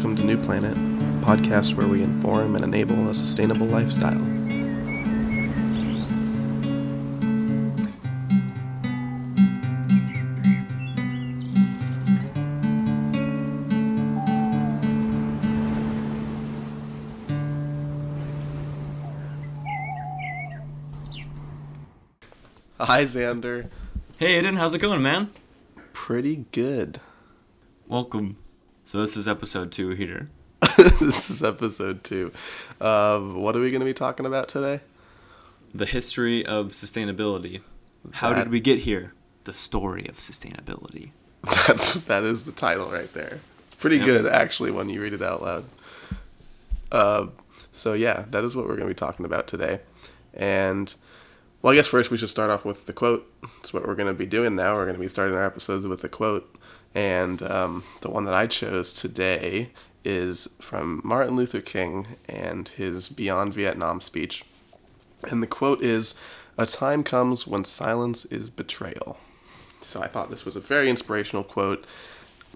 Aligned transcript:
Welcome 0.00 0.16
to 0.16 0.24
New 0.24 0.42
Planet, 0.42 0.72
a 0.72 1.26
podcast 1.26 1.74
where 1.74 1.86
we 1.86 2.02
inform 2.02 2.56
and 2.56 2.64
enable 2.64 3.10
a 3.10 3.14
sustainable 3.14 3.66
lifestyle. 3.66 4.16
Hi, 22.78 23.04
Xander. 23.04 23.68
Hey 24.18 24.40
Aiden, 24.40 24.56
how's 24.56 24.72
it 24.72 24.78
going, 24.78 25.02
man? 25.02 25.30
Pretty 25.92 26.46
good. 26.52 27.02
Welcome. 27.86 28.38
So 28.90 29.00
this 29.00 29.16
is 29.16 29.28
episode 29.28 29.70
two 29.70 29.90
here. 29.90 30.30
this 30.76 31.30
is 31.30 31.44
episode 31.44 32.02
two. 32.02 32.32
Um, 32.80 33.40
what 33.40 33.54
are 33.54 33.60
we 33.60 33.70
going 33.70 33.82
to 33.82 33.86
be 33.86 33.94
talking 33.94 34.26
about 34.26 34.48
today? 34.48 34.80
The 35.72 35.86
history 35.86 36.44
of 36.44 36.70
sustainability. 36.72 37.60
How 38.14 38.30
That- 38.30 38.42
did 38.42 38.50
we 38.50 38.58
get 38.58 38.80
here? 38.80 39.12
The 39.44 39.52
story 39.52 40.08
of 40.08 40.16
sustainability. 40.16 41.12
That's 41.68 41.94
that 41.94 42.24
is 42.24 42.46
the 42.46 42.50
title 42.50 42.90
right 42.90 43.12
there. 43.14 43.38
Pretty 43.78 44.00
good 44.00 44.26
actually 44.26 44.72
when 44.72 44.88
you 44.88 45.00
read 45.00 45.12
it 45.12 45.22
out 45.22 45.40
loud. 45.40 45.64
Uh, 46.90 47.26
so 47.72 47.92
yeah, 47.92 48.24
that 48.32 48.42
is 48.42 48.56
what 48.56 48.64
we're 48.64 48.74
going 48.74 48.88
to 48.88 48.94
be 48.94 48.98
talking 48.98 49.24
about 49.24 49.46
today. 49.46 49.82
And 50.34 50.92
well, 51.62 51.72
I 51.72 51.76
guess 51.76 51.86
first 51.86 52.10
we 52.10 52.16
should 52.16 52.28
start 52.28 52.50
off 52.50 52.64
with 52.64 52.86
the 52.86 52.92
quote. 52.92 53.24
That's 53.40 53.72
what 53.72 53.86
we're 53.86 53.94
going 53.94 54.12
to 54.12 54.18
be 54.18 54.26
doing 54.26 54.56
now. 54.56 54.74
We're 54.74 54.86
going 54.86 54.96
to 54.96 55.00
be 55.00 55.08
starting 55.08 55.36
our 55.36 55.46
episodes 55.46 55.86
with 55.86 56.02
a 56.02 56.08
quote. 56.08 56.56
And 56.94 57.42
um, 57.42 57.84
the 58.00 58.10
one 58.10 58.24
that 58.24 58.34
I 58.34 58.46
chose 58.46 58.92
today 58.92 59.70
is 60.04 60.48
from 60.60 61.00
Martin 61.04 61.36
Luther 61.36 61.60
King 61.60 62.06
and 62.28 62.68
his 62.68 63.08
Beyond 63.08 63.54
Vietnam 63.54 64.00
speech. 64.00 64.44
And 65.30 65.42
the 65.42 65.46
quote 65.46 65.82
is 65.82 66.14
A 66.58 66.66
time 66.66 67.04
comes 67.04 67.46
when 67.46 67.64
silence 67.64 68.24
is 68.26 68.50
betrayal. 68.50 69.18
So 69.82 70.02
I 70.02 70.08
thought 70.08 70.30
this 70.30 70.44
was 70.44 70.56
a 70.56 70.60
very 70.60 70.88
inspirational 70.90 71.44
quote. 71.44 71.84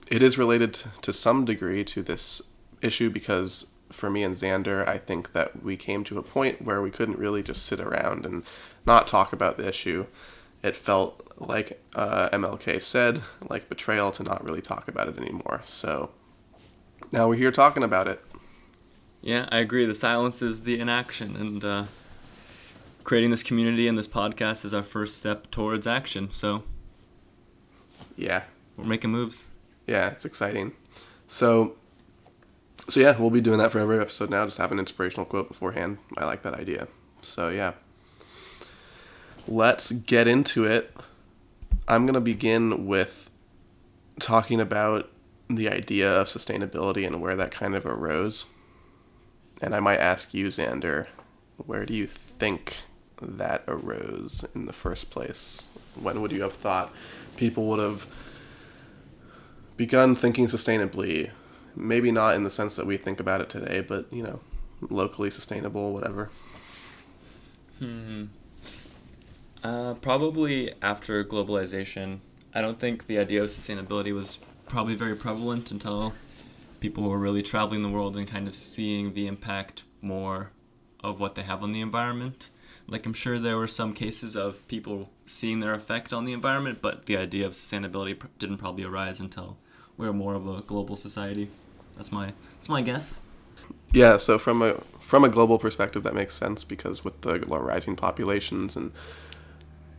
It 0.08 0.22
is 0.22 0.38
related 0.38 0.78
to 1.02 1.12
some 1.12 1.44
degree 1.44 1.84
to 1.84 2.02
this 2.02 2.42
issue 2.82 3.10
because 3.10 3.66
for 3.90 4.10
me 4.10 4.22
and 4.22 4.34
Xander, 4.34 4.86
I 4.86 4.98
think 4.98 5.32
that 5.32 5.62
we 5.62 5.76
came 5.76 6.04
to 6.04 6.18
a 6.18 6.22
point 6.22 6.62
where 6.62 6.82
we 6.82 6.90
couldn't 6.90 7.18
really 7.18 7.42
just 7.42 7.64
sit 7.64 7.80
around 7.80 8.26
and 8.26 8.42
not 8.84 9.06
talk 9.06 9.32
about 9.32 9.56
the 9.56 9.68
issue. 9.68 10.06
It 10.64 10.74
felt 10.74 11.20
like 11.38 11.80
uh, 11.94 12.30
MLK 12.30 12.80
said, 12.82 13.22
like 13.50 13.68
betrayal 13.68 14.10
to 14.12 14.22
not 14.22 14.42
really 14.42 14.62
talk 14.62 14.88
about 14.88 15.08
it 15.08 15.18
anymore. 15.18 15.60
So 15.64 16.10
now 17.12 17.28
we're 17.28 17.36
here 17.36 17.52
talking 17.52 17.82
about 17.82 18.08
it. 18.08 18.24
Yeah, 19.20 19.46
I 19.52 19.58
agree. 19.58 19.84
The 19.86 19.94
silence 19.94 20.40
is 20.42 20.62
the 20.62 20.80
inaction, 20.80 21.36
and 21.36 21.64
uh, 21.64 21.84
creating 23.04 23.30
this 23.30 23.42
community 23.42 23.86
and 23.86 23.96
this 23.98 24.08
podcast 24.08 24.64
is 24.64 24.72
our 24.72 24.82
first 24.82 25.16
step 25.18 25.50
towards 25.50 25.86
action. 25.86 26.30
So 26.32 26.62
Yeah, 28.16 28.44
we're 28.76 28.84
making 28.84 29.10
moves. 29.10 29.44
yeah, 29.86 30.08
it's 30.08 30.24
exciting. 30.24 30.72
So, 31.26 31.74
so 32.88 33.00
yeah, 33.00 33.18
we'll 33.18 33.30
be 33.30 33.40
doing 33.40 33.58
that 33.58 33.70
for 33.72 33.78
every 33.80 33.98
episode 33.98 34.30
now. 34.30 34.44
Just 34.46 34.58
have 34.58 34.72
an 34.72 34.78
inspirational 34.78 35.26
quote 35.26 35.48
beforehand. 35.48 35.98
I 36.16 36.24
like 36.24 36.42
that 36.42 36.54
idea. 36.54 36.88
So 37.22 37.48
yeah, 37.50 37.72
let's 39.46 39.92
get 39.92 40.26
into 40.26 40.64
it. 40.64 40.94
I'm 41.86 42.06
gonna 42.06 42.20
begin 42.20 42.86
with 42.86 43.30
talking 44.18 44.60
about 44.60 45.10
the 45.48 45.68
idea 45.68 46.10
of 46.10 46.28
sustainability 46.28 47.06
and 47.06 47.20
where 47.20 47.36
that 47.36 47.50
kind 47.50 47.74
of 47.74 47.84
arose. 47.84 48.46
And 49.60 49.74
I 49.74 49.80
might 49.80 49.98
ask 49.98 50.32
you, 50.34 50.48
Xander, 50.48 51.06
where 51.56 51.84
do 51.84 51.94
you 51.94 52.06
think 52.06 52.74
that 53.20 53.62
arose 53.68 54.44
in 54.54 54.66
the 54.66 54.72
first 54.72 55.10
place? 55.10 55.68
When 56.00 56.20
would 56.20 56.32
you 56.32 56.42
have 56.42 56.54
thought 56.54 56.92
people 57.36 57.68
would 57.68 57.78
have 57.78 58.06
begun 59.76 60.16
thinking 60.16 60.46
sustainably? 60.46 61.30
Maybe 61.76 62.10
not 62.10 62.34
in 62.34 62.44
the 62.44 62.50
sense 62.50 62.76
that 62.76 62.86
we 62.86 62.96
think 62.96 63.20
about 63.20 63.40
it 63.40 63.50
today, 63.50 63.80
but 63.80 64.12
you 64.12 64.22
know, 64.22 64.40
locally 64.80 65.30
sustainable, 65.30 65.92
whatever. 65.92 66.30
Hmm. 67.78 68.24
Uh, 69.64 69.94
probably 69.94 70.74
after 70.82 71.24
globalization. 71.24 72.18
I 72.54 72.60
don't 72.60 72.78
think 72.78 73.06
the 73.06 73.18
idea 73.18 73.42
of 73.42 73.48
sustainability 73.48 74.14
was 74.14 74.38
probably 74.68 74.94
very 74.94 75.16
prevalent 75.16 75.70
until 75.70 76.12
people 76.80 77.04
were 77.04 77.18
really 77.18 77.42
traveling 77.42 77.82
the 77.82 77.88
world 77.88 78.14
and 78.14 78.28
kind 78.28 78.46
of 78.46 78.54
seeing 78.54 79.14
the 79.14 79.26
impact 79.26 79.84
more 80.02 80.50
of 81.02 81.18
what 81.18 81.34
they 81.34 81.42
have 81.42 81.62
on 81.62 81.72
the 81.72 81.80
environment. 81.80 82.50
Like, 82.86 83.06
I'm 83.06 83.14
sure 83.14 83.38
there 83.38 83.56
were 83.56 83.66
some 83.66 83.94
cases 83.94 84.36
of 84.36 84.66
people 84.68 85.08
seeing 85.24 85.60
their 85.60 85.72
effect 85.72 86.12
on 86.12 86.26
the 86.26 86.34
environment, 86.34 86.80
but 86.82 87.06
the 87.06 87.16
idea 87.16 87.46
of 87.46 87.52
sustainability 87.52 88.20
didn't 88.38 88.58
probably 88.58 88.84
arise 88.84 89.18
until 89.18 89.56
we 89.96 90.06
were 90.06 90.12
more 90.12 90.34
of 90.34 90.46
a 90.46 90.60
global 90.60 90.94
society. 90.94 91.48
That's 91.96 92.12
my 92.12 92.34
that's 92.56 92.68
my 92.68 92.82
guess. 92.82 93.20
Yeah, 93.94 94.18
so 94.18 94.38
from 94.38 94.60
a 94.60 94.74
from 95.00 95.24
a 95.24 95.30
global 95.30 95.58
perspective, 95.58 96.02
that 96.02 96.14
makes 96.14 96.34
sense 96.34 96.64
because 96.64 97.02
with 97.02 97.18
the 97.22 97.38
rising 97.38 97.96
populations 97.96 98.76
and 98.76 98.92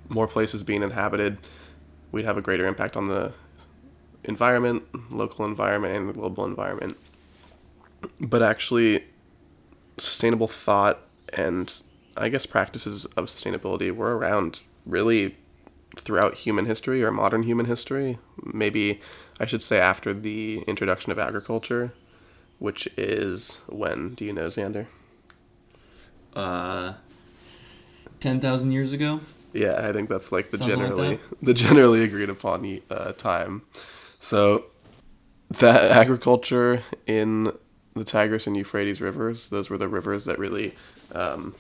more 0.10 0.28
places 0.28 0.64
being 0.64 0.84
inhabited, 0.84 1.38
we'd 2.12 2.26
have 2.26 2.38
a 2.38 2.42
greater 2.42 2.66
impact 2.66 2.96
on 2.96 3.08
the 3.08 3.34
environment, 4.24 4.84
local 5.12 5.46
environment, 5.46 5.96
and 5.96 6.10
the 6.10 6.14
global 6.14 6.46
environment. 6.46 6.98
But 8.20 8.42
actually, 8.42 9.06
sustainable 9.98 10.48
thought 10.48 11.00
and 11.34 11.82
I 12.18 12.30
guess 12.30 12.46
practices 12.46 13.06
of 13.18 13.26
sustainability 13.26 13.94
were 13.94 14.18
around 14.18 14.62
really 14.86 15.36
throughout 15.98 16.36
human 16.40 16.66
history 16.66 17.04
or 17.04 17.12
modern 17.12 17.44
human 17.44 17.66
history. 17.66 18.20
Maybe 18.44 19.02
I 19.40 19.46
should 19.46 19.64
say 19.64 19.80
after 19.80 20.14
the 20.14 20.60
introduction 20.68 21.12
of 21.12 21.20
agriculture, 21.20 21.94
which 22.60 22.88
is 22.98 23.60
when? 23.68 24.14
Do 24.14 24.24
you 24.24 24.34
know, 24.34 24.48
Xander? 24.48 24.88
Uh, 26.34 26.94
ten 28.20 28.40
thousand 28.40 28.72
years 28.72 28.94
ago. 28.94 29.20
Yeah, 29.56 29.88
I 29.88 29.94
think 29.94 30.10
that's 30.10 30.32
like 30.34 30.52
the 30.52 30.58
Something 30.58 30.80
like 30.80 30.88
generally 30.90 31.20
the 31.42 31.54
generally 31.54 32.04
agreed 32.04 32.30
upon 32.30 32.82
uh, 32.90 33.14
time. 33.14 33.62
So 34.20 34.66
that 35.50 35.92
agriculture 35.92 36.84
in 37.08 37.54
the 37.94 38.04
Tigris 38.04 38.48
and 38.48 38.58
Euphrates 38.58 39.00
rivers, 39.00 39.48
those 39.50 39.70
were 39.70 39.78
the 39.78 39.88
rivers 39.88 40.26
that 40.26 40.38
really 40.38 40.76
um, 41.14 41.56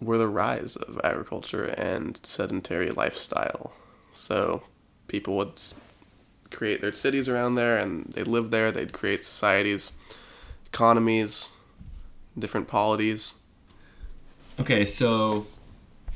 were 0.00 0.18
the 0.18 0.28
rise 0.28 0.76
of 0.76 1.00
agriculture 1.02 1.64
and 1.64 2.20
sedentary 2.22 2.90
lifestyle. 2.90 3.72
So 4.12 4.62
people 5.08 5.36
would 5.38 5.60
create 6.52 6.80
their 6.80 6.92
cities 6.92 7.28
around 7.28 7.56
there 7.56 7.76
and 7.76 8.12
they 8.12 8.22
lived 8.22 8.52
there, 8.52 8.70
they'd 8.70 8.92
create 8.92 9.24
societies, 9.24 9.90
economies, 10.66 11.48
different 12.38 12.68
polities. 12.68 13.34
Okay, 14.60 14.84
so 14.84 15.46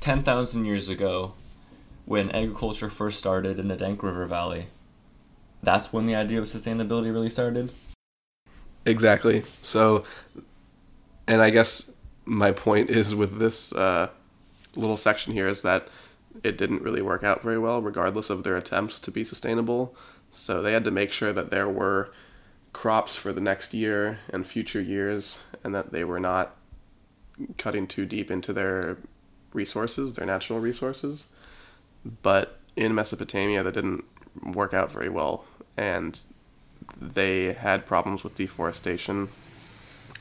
10,000 0.00 0.64
years 0.64 0.88
ago, 0.88 1.34
when 2.06 2.30
agriculture 2.30 2.90
first 2.90 3.18
started 3.18 3.58
in 3.58 3.68
the 3.68 3.76
Dank 3.76 4.02
River 4.02 4.26
Valley, 4.26 4.66
that's 5.62 5.92
when 5.92 6.06
the 6.06 6.14
idea 6.14 6.38
of 6.38 6.46
sustainability 6.46 7.12
really 7.12 7.30
started? 7.30 7.70
Exactly. 8.86 9.44
So, 9.62 10.04
and 11.28 11.42
I 11.42 11.50
guess 11.50 11.90
my 12.24 12.50
point 12.50 12.90
is 12.90 13.14
with 13.14 13.38
this 13.38 13.72
uh, 13.72 14.08
little 14.74 14.96
section 14.96 15.32
here 15.32 15.48
is 15.48 15.62
that 15.62 15.88
it 16.42 16.56
didn't 16.56 16.82
really 16.82 17.02
work 17.02 17.22
out 17.22 17.42
very 17.42 17.58
well, 17.58 17.82
regardless 17.82 18.30
of 18.30 18.42
their 18.42 18.56
attempts 18.56 18.98
to 19.00 19.10
be 19.10 19.22
sustainable. 19.22 19.94
So 20.30 20.62
they 20.62 20.72
had 20.72 20.84
to 20.84 20.90
make 20.90 21.12
sure 21.12 21.32
that 21.32 21.50
there 21.50 21.68
were 21.68 22.10
crops 22.72 23.16
for 23.16 23.32
the 23.32 23.40
next 23.40 23.74
year 23.74 24.20
and 24.32 24.46
future 24.46 24.80
years, 24.80 25.38
and 25.62 25.74
that 25.74 25.92
they 25.92 26.04
were 26.04 26.20
not 26.20 26.56
cutting 27.58 27.86
too 27.86 28.06
deep 28.06 28.30
into 28.30 28.52
their 28.52 28.96
resources, 29.52 30.14
their 30.14 30.26
natural 30.26 30.60
resources. 30.60 31.26
But 32.22 32.58
in 32.76 32.94
Mesopotamia, 32.94 33.62
that 33.62 33.74
didn't 33.74 34.04
work 34.42 34.72
out 34.72 34.92
very 34.92 35.08
well, 35.08 35.44
and 35.76 36.20
they 37.00 37.52
had 37.52 37.86
problems 37.86 38.24
with 38.24 38.34
deforestation, 38.34 39.28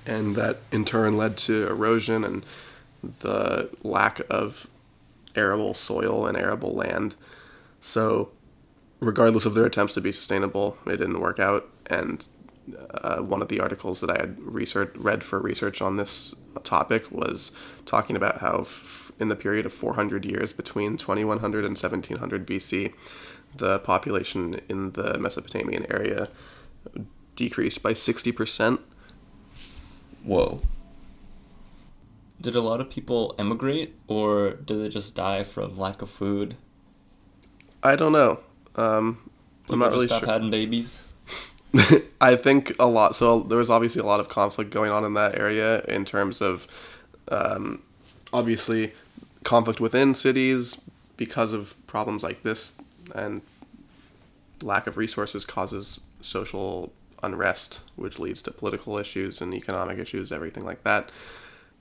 and 0.05 0.35
that 0.35 0.57
in 0.71 0.85
turn 0.85 1.17
led 1.17 1.37
to 1.37 1.67
erosion 1.67 2.23
and 2.23 2.45
the 3.21 3.69
lack 3.83 4.21
of 4.29 4.67
arable 5.35 5.73
soil 5.73 6.27
and 6.27 6.37
arable 6.37 6.73
land. 6.73 7.15
So, 7.81 8.29
regardless 8.99 9.45
of 9.45 9.53
their 9.53 9.65
attempts 9.65 9.93
to 9.93 10.01
be 10.01 10.11
sustainable, 10.11 10.77
it 10.85 10.97
didn't 10.97 11.21
work 11.21 11.39
out. 11.39 11.69
And 11.85 12.27
uh, 12.93 13.17
one 13.17 13.41
of 13.41 13.47
the 13.47 13.59
articles 13.59 14.01
that 14.01 14.09
I 14.09 14.19
had 14.19 14.39
research 14.39 14.91
read 14.95 15.23
for 15.23 15.39
research 15.39 15.81
on 15.81 15.97
this 15.97 16.35
topic 16.63 17.09
was 17.11 17.51
talking 17.85 18.15
about 18.15 18.39
how 18.39 18.61
f- 18.61 19.08
in 19.19 19.29
the 19.29 19.35
period 19.35 19.65
of 19.65 19.73
400 19.73 20.25
years 20.25 20.53
between 20.53 20.97
2100 20.97 21.65
and 21.65 21.77
1700 21.77 22.47
BC, 22.47 22.93
the 23.55 23.79
population 23.79 24.61
in 24.69 24.91
the 24.91 25.17
Mesopotamian 25.17 25.85
area 25.91 26.29
decreased 27.35 27.81
by 27.81 27.93
60%. 27.93 28.79
Whoa. 30.23 30.61
Did 32.41 32.55
a 32.55 32.61
lot 32.61 32.79
of 32.79 32.89
people 32.89 33.35
emigrate, 33.37 33.95
or 34.07 34.51
did 34.51 34.81
they 34.81 34.89
just 34.89 35.15
die 35.15 35.43
from 35.43 35.77
lack 35.77 36.01
of 36.01 36.09
food? 36.09 36.55
I 37.83 37.95
don't 37.95 38.13
know. 38.13 38.39
Um, 38.75 39.29
I'm 39.69 39.79
not 39.79 39.87
just 39.87 39.95
really 39.95 40.07
stop 40.07 40.21
sure. 40.21 40.33
having 40.33 40.49
babies. 40.49 41.03
I 42.21 42.35
think 42.35 42.75
a 42.79 42.87
lot. 42.87 43.15
So 43.15 43.41
there 43.43 43.57
was 43.57 43.69
obviously 43.69 44.01
a 44.01 44.05
lot 44.05 44.19
of 44.19 44.29
conflict 44.29 44.71
going 44.71 44.91
on 44.91 45.03
in 45.05 45.13
that 45.13 45.37
area 45.37 45.81
in 45.85 46.05
terms 46.05 46.41
of, 46.41 46.67
um, 47.29 47.83
obviously, 48.33 48.93
conflict 49.43 49.79
within 49.79 50.15
cities 50.15 50.79
because 51.17 51.53
of 51.53 51.75
problems 51.87 52.23
like 52.23 52.43
this, 52.43 52.73
and 53.15 53.41
lack 54.61 54.87
of 54.87 54.97
resources 54.97 55.45
causes 55.45 55.99
social 56.21 56.91
unrest, 57.23 57.81
which 57.95 58.19
leads 58.19 58.41
to 58.41 58.51
political 58.51 58.97
issues 58.97 59.41
and 59.41 59.53
economic 59.53 59.97
issues, 59.97 60.31
everything 60.31 60.65
like 60.65 60.83
that. 60.83 61.11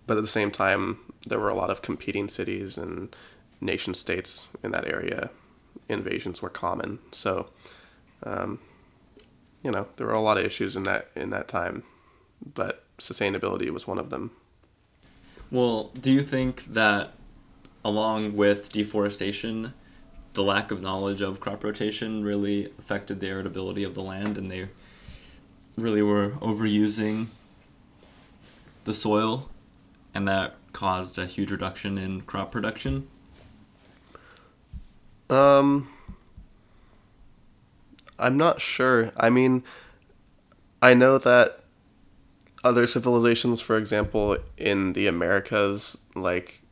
But 0.07 0.17
at 0.17 0.23
the 0.23 0.29
same 0.29 0.51
time, 0.51 0.99
there 1.27 1.39
were 1.39 1.51
a 1.51 1.55
lot 1.55 1.71
of 1.71 1.83
competing 1.83 2.29
cities 2.29 2.79
and 2.79 3.15
nation 3.61 3.95
states 3.95 4.47
in 4.63 4.71
that 4.73 4.87
area. 4.87 5.31
Invasions 5.89 6.43
were 6.43 6.51
common, 6.51 6.99
so. 7.13 7.51
Um, 8.25 8.59
you 9.63 9.71
know 9.71 9.87
there 9.97 10.07
were 10.07 10.13
a 10.13 10.21
lot 10.21 10.39
of 10.39 10.45
issues 10.45 10.77
in 10.77 10.85
that 10.85 11.09
in 11.17 11.31
that 11.31 11.49
time 11.49 11.83
but 12.55 12.85
sustainability 12.99 13.71
was 13.71 13.87
one 13.87 13.99
of 13.99 14.11
them 14.11 14.31
Well, 15.51 15.91
do 15.99 16.11
you 16.11 16.23
think 16.23 16.65
that 16.67 17.13
along 17.85 18.37
with 18.37 18.73
deforestation, 18.73 19.75
the 20.35 20.43
lack 20.43 20.71
of 20.71 20.83
knowledge 20.83 21.21
of 21.21 21.41
crop 21.41 21.65
rotation 21.65 22.23
really 22.23 22.67
affected 22.79 23.21
the 23.21 23.29
arability 23.29 23.85
of 23.85 23.95
the 23.95 24.03
land 24.03 24.39
and 24.39 24.51
they 24.51 24.69
really 25.77 26.03
were 26.03 26.31
overusing 26.41 27.27
the 28.85 28.95
soil 28.95 29.49
and 30.15 30.27
that 30.27 30.55
caused 30.73 31.19
a 31.19 31.27
huge 31.27 31.51
reduction 31.51 31.99
in 31.99 32.21
crop 32.23 32.53
production? 32.53 33.09
um 35.31 35.89
i'm 38.19 38.37
not 38.37 38.61
sure 38.61 39.13
i 39.17 39.29
mean 39.29 39.63
i 40.81 40.95
know 40.95 41.19
that 41.19 41.61
other 42.65 42.87
civilizations 42.87 43.61
for 43.61 43.77
example 43.77 44.37
in 44.57 44.95
the 44.95 45.07
americas 45.07 45.99
like 46.15 46.63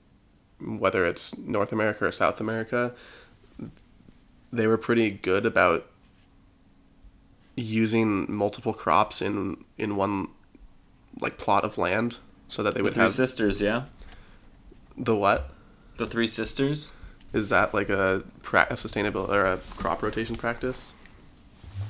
whether 0.61 1.05
it's 1.05 1.37
north 1.39 1.73
america 1.73 2.07
or 2.07 2.13
south 2.13 2.41
america 2.41 2.95
they 4.53 4.67
were 4.67 4.79
pretty 4.79 5.11
good 5.11 5.45
about 5.45 5.87
using 7.57 8.31
multiple 8.33 8.73
crops 8.73 9.21
in 9.23 9.65
in 9.79 9.97
one 9.97 10.29
like 11.21 11.39
plot 11.39 11.65
of 11.65 11.79
land 11.79 12.19
so 12.49 12.63
that 12.63 12.75
they 12.75 12.81
The 12.81 12.85
would 12.85 12.95
Three 12.95 13.03
have 13.05 13.13
Sisters, 13.13 13.61
yeah? 13.61 13.85
the 14.97 15.15
what 15.17 15.51
The 15.97 16.07
Three 16.07 16.27
Sisters? 16.27 16.93
Is 17.33 17.49
that 17.49 17.75
like 17.75 17.89
a, 17.89 18.23
pra- 18.43 18.69
a 18.71 18.77
sustainable 18.77 19.31
or 19.33 19.45
a 19.45 19.57
crop 19.77 20.03
rotation 20.03 20.37
practice? 20.37 20.87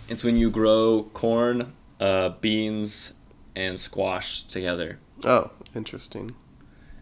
It's 0.09 0.25
when 0.25 0.37
you 0.37 0.51
grow 0.51 1.09
corn, 1.13 1.73
uh, 2.01 2.31
beans, 2.41 3.13
and 3.55 3.79
squash 3.79 4.43
together. 4.43 4.99
Oh, 5.25 5.51
interesting. 5.75 6.35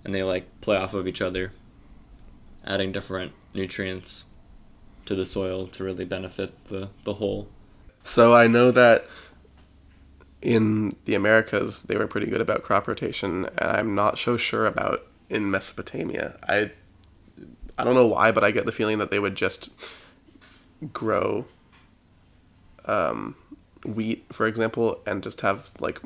And 0.04 0.14
they 0.14 0.22
like 0.22 0.60
play 0.60 0.76
off 0.76 0.94
of 0.94 1.08
each 1.08 1.22
other, 1.22 1.52
adding 2.64 2.92
different 2.92 3.32
nutrients 3.54 4.24
to 5.06 5.14
the 5.14 5.24
soil 5.24 5.66
to 5.68 5.84
really 5.84 6.04
benefit 6.04 6.66
the, 6.66 6.88
the 7.04 7.14
whole. 7.14 7.48
So 8.04 8.34
I 8.34 8.46
know 8.46 8.70
that 8.70 9.06
in 10.42 10.96
the 11.06 11.14
Americas 11.14 11.84
they 11.84 11.96
were 11.96 12.06
pretty 12.06 12.26
good 12.26 12.40
about 12.40 12.62
crop 12.62 12.86
rotation, 12.86 13.46
and 13.58 13.70
I'm 13.70 13.94
not 13.94 14.18
so 14.18 14.36
sure 14.36 14.66
about 14.66 15.06
in 15.28 15.50
Mesopotamia. 15.50 16.38
I 16.46 16.70
I 17.76 17.82
don't 17.82 17.94
know 17.94 18.06
why, 18.06 18.30
but 18.30 18.44
I 18.44 18.50
get 18.50 18.66
the 18.66 18.72
feeling 18.72 18.98
that 18.98 19.10
they 19.10 19.18
would 19.18 19.34
just 19.34 19.68
grow 20.92 21.46
um, 22.84 23.34
wheat, 23.84 24.26
for 24.32 24.46
example, 24.46 25.00
and 25.06 25.22
just 25.22 25.40
have 25.40 25.70
like 25.80 26.00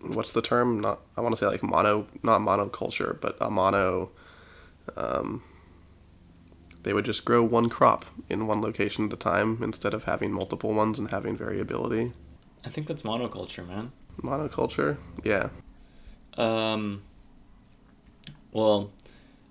what's 0.00 0.32
the 0.32 0.42
term? 0.42 0.80
Not 0.80 1.00
I 1.16 1.20
want 1.20 1.34
to 1.34 1.38
say 1.38 1.46
like 1.46 1.62
mono, 1.62 2.06
not 2.22 2.40
monoculture, 2.40 3.20
but 3.20 3.36
a 3.40 3.50
mono. 3.50 4.10
Um, 4.96 5.42
they 6.82 6.92
would 6.92 7.04
just 7.04 7.24
grow 7.24 7.42
one 7.42 7.68
crop 7.68 8.06
in 8.28 8.46
one 8.46 8.60
location 8.60 9.06
at 9.06 9.12
a 9.12 9.16
time 9.16 9.62
instead 9.62 9.92
of 9.94 10.04
having 10.04 10.32
multiple 10.32 10.72
ones 10.72 10.98
and 10.98 11.10
having 11.10 11.36
variability. 11.36 12.12
I 12.64 12.70
think 12.70 12.86
that's 12.86 13.02
monoculture, 13.02 13.66
man. 13.66 13.92
Monoculture, 14.22 14.96
yeah. 15.24 15.50
Um, 16.36 17.02
well, 18.52 18.90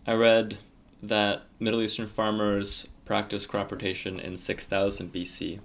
I 0.06 0.14
read 0.14 0.58
that 1.04 1.44
Middle 1.60 1.82
Eastern 1.82 2.08
farmers 2.08 2.88
practiced 3.06 3.48
crop 3.48 3.72
rotation 3.72 4.20
in 4.20 4.38
6000 4.38 5.14
BC. 5.14 5.60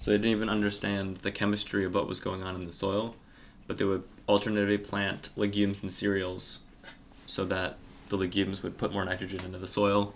So 0.00 0.10
they 0.10 0.16
didn't 0.16 0.30
even 0.30 0.48
understand 0.48 1.18
the 1.18 1.32
chemistry 1.32 1.84
of 1.84 1.94
what 1.94 2.06
was 2.06 2.20
going 2.20 2.42
on 2.42 2.54
in 2.54 2.66
the 2.66 2.72
soil, 2.72 3.16
but 3.68 3.78
they 3.78 3.84
would 3.84 4.02
alternately 4.26 4.78
plant 4.78 5.28
legumes 5.36 5.82
and 5.82 5.92
cereals 5.92 6.58
so 7.26 7.44
that 7.44 7.76
the 8.08 8.16
legumes 8.16 8.62
would 8.62 8.76
put 8.76 8.92
more 8.92 9.04
nitrogen 9.04 9.44
into 9.44 9.58
the 9.58 9.66
soil 9.66 10.14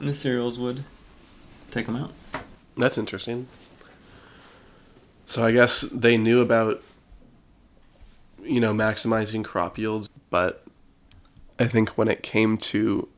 and 0.00 0.08
the 0.08 0.14
cereals 0.14 0.58
would 0.58 0.82
take 1.70 1.86
them 1.86 1.94
out. 1.94 2.12
That's 2.76 2.98
interesting. 2.98 3.46
So 5.26 5.44
I 5.44 5.52
guess 5.52 5.82
they 5.82 6.16
knew 6.16 6.40
about 6.40 6.82
you 8.42 8.58
know 8.58 8.72
maximizing 8.72 9.44
crop 9.44 9.78
yields, 9.78 10.08
but 10.30 10.64
I 11.58 11.66
think 11.66 11.90
when 11.90 12.08
it 12.08 12.22
came 12.22 12.56
to 12.58 13.08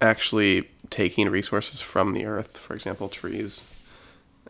actually 0.00 0.70
taking 0.90 1.28
resources 1.28 1.80
from 1.80 2.14
the 2.14 2.24
earth, 2.24 2.56
for 2.56 2.74
example, 2.74 3.08
trees, 3.08 3.62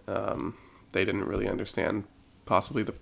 um, 0.07 0.57
they 0.93 1.05
didn't 1.05 1.25
really 1.25 1.49
understand 1.49 2.05
possibly 2.47 2.83
the 2.83 2.95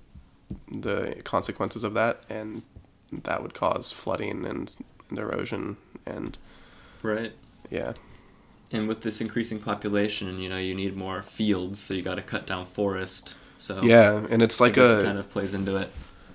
the 0.70 1.20
consequences 1.24 1.84
of 1.84 1.94
that, 1.94 2.22
and 2.28 2.62
that 3.12 3.42
would 3.42 3.54
cause 3.54 3.92
flooding 3.92 4.44
and, 4.44 4.72
and 5.10 5.18
erosion, 5.18 5.76
and 6.06 6.36
Right. 7.02 7.32
yeah, 7.70 7.92
And 8.70 8.88
with 8.88 9.02
this 9.02 9.20
increasing 9.20 9.60
population, 9.60 10.38
you 10.40 10.48
know, 10.48 10.58
you 10.58 10.74
need 10.74 10.96
more 10.96 11.22
fields, 11.22 11.80
so 11.80 11.94
you 11.94 12.02
got 12.02 12.16
to 12.16 12.22
cut 12.22 12.46
down 12.46 12.66
forest. 12.66 13.34
So 13.58 13.80
yeah, 13.82 14.26
and 14.30 14.42
it's 14.42 14.60
like 14.60 14.76
a 14.76 15.00
it 15.00 15.04
kind 15.04 15.18
of 15.18 15.30
plays 15.30 15.54
into 15.54 15.76
it. 15.76 15.92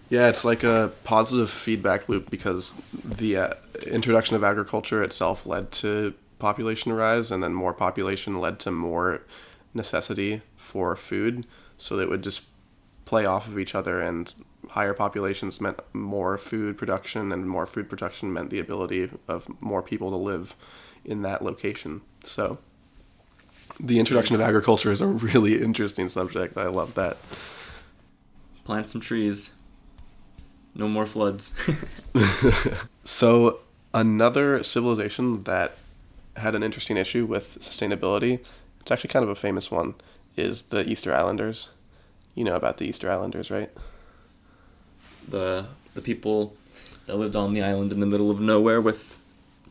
Yeah, 0.09 0.27
it's 0.27 0.43
like 0.43 0.63
a 0.63 0.91
positive 1.03 1.51
feedback 1.51 2.09
loop 2.09 2.31
because 2.31 2.73
the 3.03 3.37
uh, 3.37 3.53
introduction 3.85 4.35
of 4.35 4.43
agriculture 4.43 5.03
itself 5.03 5.45
led 5.45 5.71
to 5.73 6.13
population 6.39 6.93
rise, 6.93 7.29
and 7.31 7.43
then 7.43 7.53
more 7.53 7.73
population 7.73 8.39
led 8.39 8.59
to 8.61 8.71
more 8.71 9.21
necessity 9.73 10.41
for 10.57 10.95
food. 10.95 11.45
So 11.77 11.99
it 11.99 12.09
would 12.09 12.23
just 12.23 12.43
play 13.09 13.25
off 13.25 13.47
of 13.47 13.57
each 13.57 13.73
other, 13.73 13.99
and 13.99 14.31
higher 14.69 14.93
populations 14.93 15.59
meant 15.59 15.79
more 15.93 16.37
food 16.37 16.77
production, 16.77 17.31
and 17.31 17.49
more 17.49 17.65
food 17.65 17.89
production 17.89 18.31
meant 18.31 18.51
the 18.51 18.59
ability 18.59 19.09
of 19.27 19.47
more 19.59 19.81
people 19.81 20.11
to 20.11 20.15
live 20.15 20.55
in 21.03 21.23
that 21.23 21.43
location. 21.43 22.01
So 22.23 22.59
the 23.79 23.97
introduction 23.97 24.35
of 24.35 24.41
agriculture 24.41 24.91
is 24.91 25.01
a 25.01 25.07
really 25.07 25.59
interesting 25.59 26.07
subject. 26.07 26.55
I 26.55 26.67
love 26.67 26.93
that. 26.93 27.17
Plant 28.63 28.87
some 28.87 29.01
trees. 29.01 29.53
No 30.75 30.87
more 30.87 31.07
floods. 31.07 31.51
So 33.05 33.61
another 33.91 34.61
civilization 34.63 35.43
that 35.45 35.77
had 36.35 36.53
an 36.53 36.61
interesting 36.61 36.95
issue 36.95 37.25
with 37.25 37.57
sustainability, 37.59 38.45
it's 38.81 38.91
actually 38.91 39.09
kind 39.09 39.23
of 39.23 39.29
a 39.29 39.35
famous 39.35 39.71
one, 39.71 39.95
is 40.37 40.61
the 40.69 40.87
Easter 40.87 41.11
Islanders. 41.11 41.69
You 42.35 42.43
know 42.43 42.55
about 42.55 42.77
the 42.77 42.87
Easter 42.87 43.09
Islanders, 43.11 43.51
right? 43.51 43.69
the 45.29 45.65
the 45.93 46.01
people 46.01 46.55
that 47.05 47.17
lived 47.17 47.35
on 47.35 47.53
the 47.53 47.61
island 47.61 47.91
in 47.91 47.99
the 47.99 48.05
middle 48.05 48.29
of 48.29 48.39
nowhere 48.39 48.79
with 48.79 49.17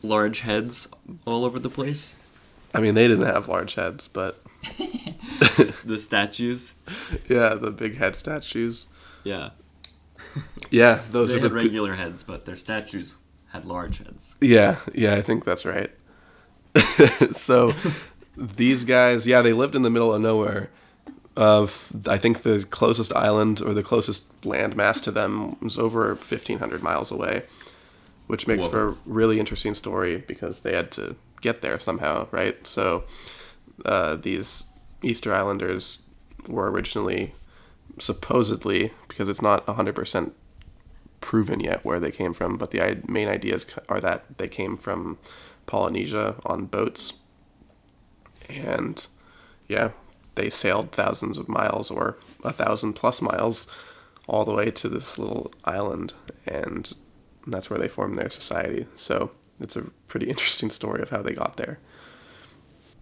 large 0.01 0.41
heads 0.41 0.87
all 1.25 1.45
over 1.45 1.59
the 1.59 1.69
place. 1.69 2.15
I 2.73 2.81
mean, 2.81 2.93
they 2.93 3.07
didn't 3.07 3.25
have 3.25 3.47
large 3.47 3.75
heads, 3.75 4.07
but 4.07 4.41
the 5.85 5.97
statues. 5.97 6.73
yeah, 7.27 7.55
the 7.55 7.71
big 7.71 7.97
head 7.97 8.15
statues. 8.15 8.87
Yeah. 9.23 9.51
Yeah, 10.69 11.01
those 11.11 11.31
they 11.31 11.37
are 11.37 11.41
had 11.41 11.49
the 11.49 11.55
regular 11.55 11.95
heads, 11.95 12.23
but 12.23 12.45
their 12.45 12.57
statues 12.57 13.15
had 13.51 13.65
large 13.65 13.99
heads. 13.99 14.35
Yeah, 14.41 14.77
yeah, 14.93 15.15
I 15.15 15.21
think 15.21 15.45
that's 15.45 15.65
right. 15.65 15.91
so 17.33 17.73
these 18.37 18.83
guys, 18.83 19.25
yeah, 19.25 19.41
they 19.41 19.53
lived 19.53 19.75
in 19.75 19.81
the 19.81 19.89
middle 19.89 20.13
of 20.13 20.21
nowhere. 20.21 20.69
Of 21.39 21.93
I 22.05 22.17
think 22.17 22.41
the 22.41 22.65
closest 22.69 23.13
island 23.15 23.61
or 23.61 23.73
the 23.73 23.81
closest 23.81 24.25
land 24.45 24.75
mass 24.75 24.99
to 25.01 25.11
them 25.11 25.55
was 25.61 25.77
over 25.77 26.15
fifteen 26.17 26.59
hundred 26.59 26.83
miles 26.83 27.11
away, 27.11 27.43
which 28.27 28.45
makes 28.45 28.63
Whoa. 28.63 28.69
for 28.69 28.87
a 28.89 28.95
really 29.05 29.39
interesting 29.39 29.73
story 29.73 30.17
because 30.17 30.63
they 30.63 30.75
had 30.75 30.91
to 30.91 31.15
get 31.39 31.61
there 31.61 31.79
somehow, 31.79 32.27
right? 32.31 32.67
So 32.67 33.05
uh, 33.85 34.17
these 34.17 34.65
Easter 35.01 35.33
Islanders 35.33 35.99
were 36.47 36.69
originally 36.69 37.33
supposedly 37.97 38.91
because 39.07 39.27
it's 39.29 39.41
not 39.41 39.65
100% 39.65 40.33
proven 41.21 41.59
yet 41.59 41.83
where 41.83 41.99
they 41.99 42.11
came 42.11 42.33
from, 42.33 42.57
but 42.57 42.71
the 42.71 43.01
main 43.07 43.27
ideas 43.27 43.65
are 43.87 43.99
that 43.99 44.25
they 44.37 44.47
came 44.47 44.77
from 44.77 45.17
Polynesia 45.67 46.35
on 46.45 46.65
boats. 46.65 47.13
And 48.49 49.05
yeah, 49.67 49.91
they 50.35 50.49
sailed 50.49 50.91
thousands 50.91 51.37
of 51.37 51.49
miles 51.49 51.91
or 51.91 52.17
a 52.43 52.53
thousand 52.53 52.93
plus 52.93 53.21
miles 53.21 53.67
all 54.27 54.45
the 54.45 54.53
way 54.53 54.69
to 54.71 54.87
this 54.87 55.17
little 55.17 55.51
island, 55.65 56.13
and 56.45 56.95
that's 57.47 57.69
where 57.69 57.79
they 57.79 57.87
formed 57.87 58.17
their 58.17 58.29
society. 58.29 58.85
So 58.95 59.31
it's 59.59 59.75
a 59.75 59.83
pretty 60.07 60.29
interesting 60.29 60.69
story 60.69 61.01
of 61.01 61.09
how 61.09 61.21
they 61.21 61.33
got 61.33 61.57
there. 61.57 61.79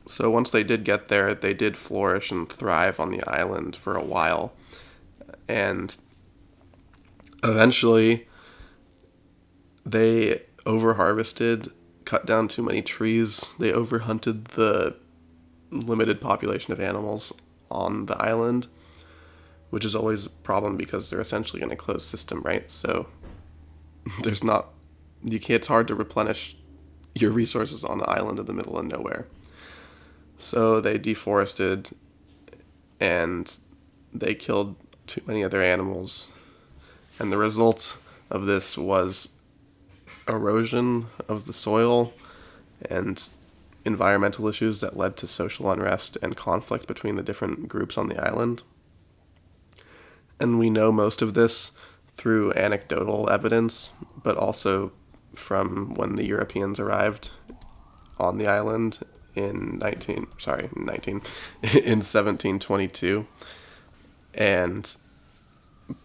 So 0.07 0.29
once 0.29 0.49
they 0.49 0.63
did 0.63 0.85
get 0.85 1.09
there, 1.09 1.35
they 1.35 1.53
did 1.53 1.77
flourish 1.77 2.31
and 2.31 2.49
thrive 2.49 2.99
on 2.99 3.11
the 3.11 3.23
island 3.29 3.75
for 3.75 3.95
a 3.95 4.03
while. 4.03 4.53
And 5.49 5.95
eventually, 7.43 8.27
they 9.85 10.43
overharvested, 10.65 11.71
cut 12.05 12.25
down 12.25 12.47
too 12.47 12.63
many 12.63 12.81
trees, 12.81 13.51
they 13.59 13.71
overhunted 13.71 14.49
the 14.49 14.95
limited 15.71 16.21
population 16.21 16.73
of 16.73 16.79
animals 16.79 17.33
on 17.69 18.05
the 18.05 18.15
island, 18.21 18.67
which 19.69 19.85
is 19.85 19.95
always 19.95 20.25
a 20.25 20.29
problem 20.29 20.77
because 20.77 21.09
they're 21.09 21.21
essentially 21.21 21.61
in 21.61 21.71
a 21.71 21.75
closed 21.75 22.05
system, 22.05 22.41
right? 22.41 22.69
So 22.71 23.07
there's 24.23 24.43
not 24.43 24.69
you 25.23 25.39
can't, 25.39 25.57
it's 25.57 25.67
hard 25.67 25.87
to 25.87 25.95
replenish 25.95 26.55
your 27.15 27.31
resources 27.31 27.83
on 27.83 27.97
the 27.97 28.09
island 28.09 28.39
in 28.39 28.45
the 28.45 28.53
middle 28.53 28.77
of 28.77 28.85
nowhere. 28.85 29.27
So 30.37 30.79
they 30.79 30.97
deforested 30.97 31.89
and 32.99 33.59
they 34.13 34.35
killed 34.35 34.75
too 35.07 35.21
many 35.25 35.43
other 35.43 35.61
animals. 35.61 36.29
And 37.19 37.31
the 37.31 37.37
result 37.37 37.97
of 38.29 38.45
this 38.45 38.77
was 38.77 39.37
erosion 40.27 41.07
of 41.27 41.47
the 41.47 41.53
soil 41.53 42.13
and 42.89 43.27
environmental 43.87 44.47
issues 44.47 44.81
that 44.81 44.97
led 44.97 45.17
to 45.17 45.25
social 45.25 45.71
unrest 45.71 46.17
and 46.21 46.35
conflict 46.35 46.85
between 46.85 47.15
the 47.15 47.23
different 47.23 47.67
groups 47.67 47.97
on 47.97 48.09
the 48.09 48.21
island. 48.23 48.61
And 50.39 50.59
we 50.59 50.69
know 50.69 50.91
most 50.91 51.23
of 51.23 51.33
this 51.33 51.71
through 52.15 52.53
anecdotal 52.53 53.29
evidence, 53.29 53.93
but 54.21 54.37
also 54.37 54.91
from 55.33 55.95
when 55.95 56.15
the 56.15 56.25
Europeans 56.25 56.79
arrived 56.79 57.31
on 58.19 58.37
the 58.37 58.47
island 58.47 58.99
in 59.35 59.77
19 59.77 60.25
sorry 60.39 60.67
19 60.75 61.11
in 61.61 61.99
1722 62.01 63.27
and 64.33 64.97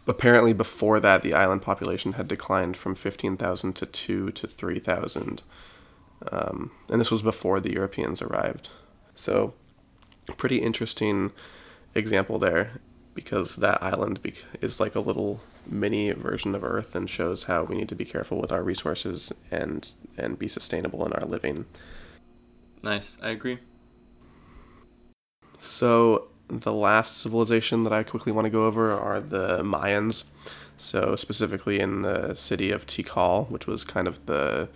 apparently 0.07 0.53
before 0.53 1.01
that 1.01 1.23
the 1.23 1.33
island 1.33 1.63
population 1.63 2.13
had 2.13 2.29
declined 2.29 2.77
from 2.77 2.95
15,000 2.95 3.73
to 3.73 3.87
2 3.87 4.31
to 4.33 4.47
3,000 4.47 5.43
um, 6.31 6.71
and 6.89 7.01
this 7.01 7.11
was 7.11 7.23
before 7.23 7.61
the 7.61 7.73
Europeans 7.73 8.23
arrived 8.23 8.69
so 9.15 9.55
pretty 10.37 10.59
interesting 10.59 11.33
example 11.95 12.39
there 12.39 12.81
because 13.15 13.57
that 13.57 13.83
island 13.83 14.21
is 14.61 14.81
like 14.81 14.95
a 14.95 15.01
little 15.01 15.41
mini 15.67 16.11
version 16.13 16.55
of 16.55 16.65
Earth 16.65 16.95
and 16.95 17.09
shows 17.09 17.45
how 17.45 17.63
we 17.65 17.77
need 17.77 17.89
to 17.89 17.95
be 17.95 18.05
careful 18.05 18.41
with 18.41 18.51
our 18.51 18.63
resources 18.63 19.33
and 19.51 19.95
and 20.17 20.39
be 20.39 20.49
sustainable 20.49 21.05
in 21.07 21.13
our 21.13 21.27
living. 21.27 21.67
Nice, 22.83 23.19
I 23.23 23.31
agree. 23.31 23.59
So 25.59 26.29
the 26.49 26.73
last 26.73 27.17
civilization 27.17 27.85
that 27.85 27.93
I 27.93 28.03
quickly 28.03 28.33
want 28.33 28.47
to 28.47 28.51
go 28.51 28.67
over 28.67 28.93
are 28.93 29.21
the 29.21 29.63
Mayans. 29.63 30.25
So 30.77 31.15
specifically 31.15 31.79
in 31.79 32.03
the 32.03 32.35
city 32.35 32.73
of 32.73 32.87
Tikal, 32.87 33.49
which 33.51 33.67
was 33.67 33.85
kind 33.85 34.09
of 34.09 34.27
the 34.27 34.69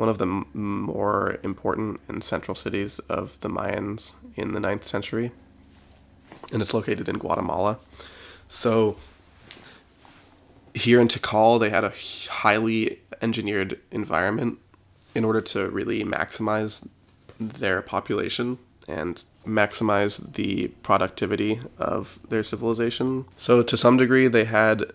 one 0.00 0.08
of 0.08 0.16
the 0.16 0.24
more 0.54 1.38
important 1.42 2.00
and 2.08 2.24
central 2.24 2.54
cities 2.54 3.00
of 3.00 3.38
the 3.42 3.50
Mayans 3.50 4.12
in 4.34 4.54
the 4.54 4.58
9th 4.58 4.84
century. 4.84 5.30
And 6.54 6.62
it's 6.62 6.72
located 6.72 7.06
in 7.06 7.18
Guatemala. 7.18 7.78
So 8.48 8.96
here 10.72 11.02
in 11.02 11.08
Tikal, 11.08 11.60
they 11.60 11.68
had 11.68 11.84
a 11.84 11.92
highly 12.30 13.00
engineered 13.20 13.78
environment 13.90 14.58
in 15.14 15.22
order 15.22 15.42
to 15.42 15.68
really 15.68 16.02
maximize 16.02 16.88
their 17.38 17.82
population 17.82 18.58
and 18.88 19.22
maximize 19.46 20.32
the 20.32 20.68
productivity 20.82 21.60
of 21.76 22.18
their 22.30 22.42
civilization. 22.42 23.26
So, 23.36 23.62
to 23.62 23.76
some 23.76 23.98
degree, 23.98 24.28
they 24.28 24.44
had 24.44 24.92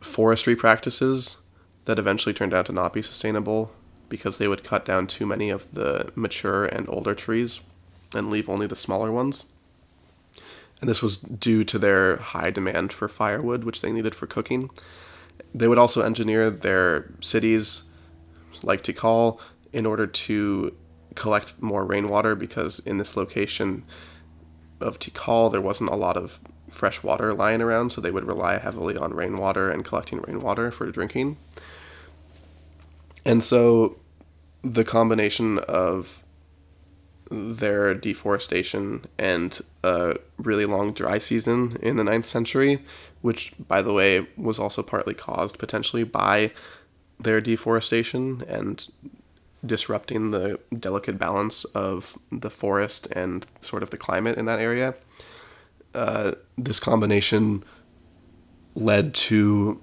forestry 0.00 0.54
practices 0.54 1.38
that 1.86 1.98
eventually 1.98 2.34
turned 2.34 2.52
out 2.52 2.66
to 2.66 2.72
not 2.72 2.92
be 2.92 3.00
sustainable 3.00 3.72
because 4.08 4.38
they 4.38 4.48
would 4.48 4.64
cut 4.64 4.84
down 4.84 5.06
too 5.06 5.26
many 5.26 5.50
of 5.50 5.72
the 5.72 6.10
mature 6.14 6.64
and 6.64 6.88
older 6.88 7.14
trees 7.14 7.60
and 8.14 8.30
leave 8.30 8.48
only 8.48 8.66
the 8.66 8.76
smaller 8.76 9.12
ones. 9.12 9.44
And 10.80 10.88
this 10.88 11.02
was 11.02 11.18
due 11.18 11.64
to 11.64 11.78
their 11.78 12.16
high 12.16 12.50
demand 12.50 12.92
for 12.92 13.08
firewood, 13.08 13.64
which 13.64 13.82
they 13.82 13.92
needed 13.92 14.14
for 14.14 14.26
cooking. 14.26 14.70
They 15.54 15.66
would 15.68 15.78
also 15.78 16.02
engineer 16.02 16.50
their 16.50 17.10
cities, 17.20 17.82
like 18.62 18.82
Tikal, 18.82 19.40
in 19.72 19.86
order 19.86 20.06
to 20.06 20.74
collect 21.14 21.60
more 21.60 21.84
rainwater 21.84 22.34
because 22.34 22.78
in 22.80 22.98
this 22.98 23.16
location 23.16 23.84
of 24.80 24.98
Tikal, 24.98 25.50
there 25.50 25.60
wasn't 25.60 25.90
a 25.90 25.96
lot 25.96 26.16
of 26.16 26.38
fresh 26.70 27.02
water 27.02 27.34
lying 27.34 27.60
around, 27.60 27.90
so 27.90 28.00
they 28.00 28.10
would 28.10 28.24
rely 28.24 28.58
heavily 28.58 28.96
on 28.96 29.14
rainwater 29.14 29.70
and 29.70 29.84
collecting 29.84 30.20
rainwater 30.20 30.70
for 30.70 30.90
drinking. 30.90 31.36
And 33.28 33.42
so 33.42 33.98
the 34.62 34.84
combination 34.84 35.58
of 35.58 36.24
their 37.30 37.92
deforestation 37.92 39.04
and 39.18 39.60
a 39.84 40.16
really 40.38 40.64
long 40.64 40.94
dry 40.94 41.18
season 41.18 41.76
in 41.82 41.96
the 41.96 42.04
9th 42.04 42.24
century, 42.24 42.82
which, 43.20 43.52
by 43.68 43.82
the 43.82 43.92
way, 43.92 44.26
was 44.38 44.58
also 44.58 44.82
partly 44.82 45.12
caused 45.12 45.58
potentially 45.58 46.04
by 46.04 46.52
their 47.20 47.42
deforestation 47.42 48.44
and 48.48 48.86
disrupting 49.66 50.30
the 50.30 50.58
delicate 50.80 51.18
balance 51.18 51.64
of 51.66 52.16
the 52.32 52.48
forest 52.48 53.08
and 53.08 53.46
sort 53.60 53.82
of 53.82 53.90
the 53.90 53.98
climate 53.98 54.38
in 54.38 54.46
that 54.46 54.58
area. 54.58 54.94
Uh, 55.92 56.32
this 56.56 56.80
combination 56.80 57.62
led 58.74 59.12
to 59.12 59.82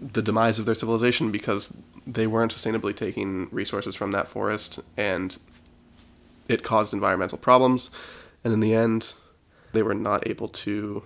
the 0.00 0.22
demise 0.22 0.58
of 0.58 0.64
their 0.64 0.74
civilization 0.74 1.30
because 1.30 1.74
they 2.06 2.26
weren't 2.26 2.54
sustainably 2.54 2.94
taking 2.94 3.48
resources 3.50 3.94
from 3.94 4.12
that 4.12 4.28
forest 4.28 4.80
and 4.96 5.38
it 6.48 6.62
caused 6.62 6.92
environmental 6.92 7.38
problems, 7.38 7.90
and 8.44 8.52
in 8.52 8.60
the 8.60 8.74
end, 8.74 9.14
they 9.72 9.82
were 9.82 9.94
not 9.94 10.26
able 10.28 10.48
to 10.48 11.02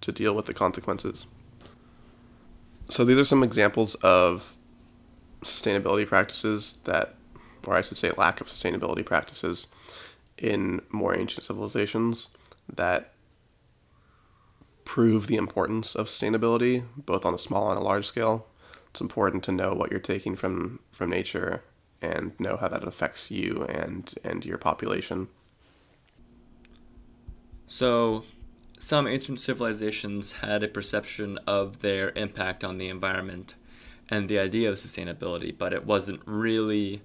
to 0.00 0.10
deal 0.10 0.34
with 0.34 0.46
the 0.46 0.54
consequences. 0.54 1.26
So 2.88 3.04
these 3.04 3.18
are 3.18 3.24
some 3.24 3.44
examples 3.44 3.94
of 3.96 4.54
sustainability 5.42 6.06
practices 6.06 6.78
that, 6.84 7.14
or 7.66 7.74
I 7.74 7.82
should 7.82 7.96
say, 7.96 8.10
lack 8.16 8.40
of 8.40 8.48
sustainability 8.48 9.04
practices 9.04 9.68
in 10.36 10.82
more 10.90 11.16
ancient 11.16 11.44
civilizations 11.44 12.30
that 12.72 13.12
prove 14.84 15.28
the 15.28 15.36
importance 15.36 15.94
of 15.94 16.08
sustainability, 16.08 16.84
both 16.96 17.24
on 17.24 17.34
a 17.34 17.38
small 17.38 17.70
and 17.70 17.78
a 17.78 17.82
large 17.82 18.06
scale. 18.06 18.46
It's 18.92 19.00
important 19.00 19.42
to 19.44 19.52
know 19.52 19.72
what 19.72 19.90
you're 19.90 20.00
taking 20.00 20.36
from 20.36 20.80
from 20.90 21.08
nature 21.08 21.62
and 22.02 22.38
know 22.38 22.58
how 22.58 22.68
that 22.68 22.86
affects 22.86 23.30
you 23.30 23.62
and 23.62 24.14
and 24.22 24.44
your 24.44 24.58
population. 24.58 25.28
So, 27.66 28.24
some 28.78 29.06
ancient 29.06 29.40
civilizations 29.40 30.32
had 30.32 30.62
a 30.62 30.68
perception 30.68 31.38
of 31.46 31.80
their 31.80 32.10
impact 32.16 32.62
on 32.62 32.76
the 32.76 32.90
environment 32.90 33.54
and 34.10 34.28
the 34.28 34.38
idea 34.38 34.68
of 34.68 34.76
sustainability, 34.76 35.56
but 35.56 35.72
it 35.72 35.86
wasn't 35.86 36.20
really 36.26 37.00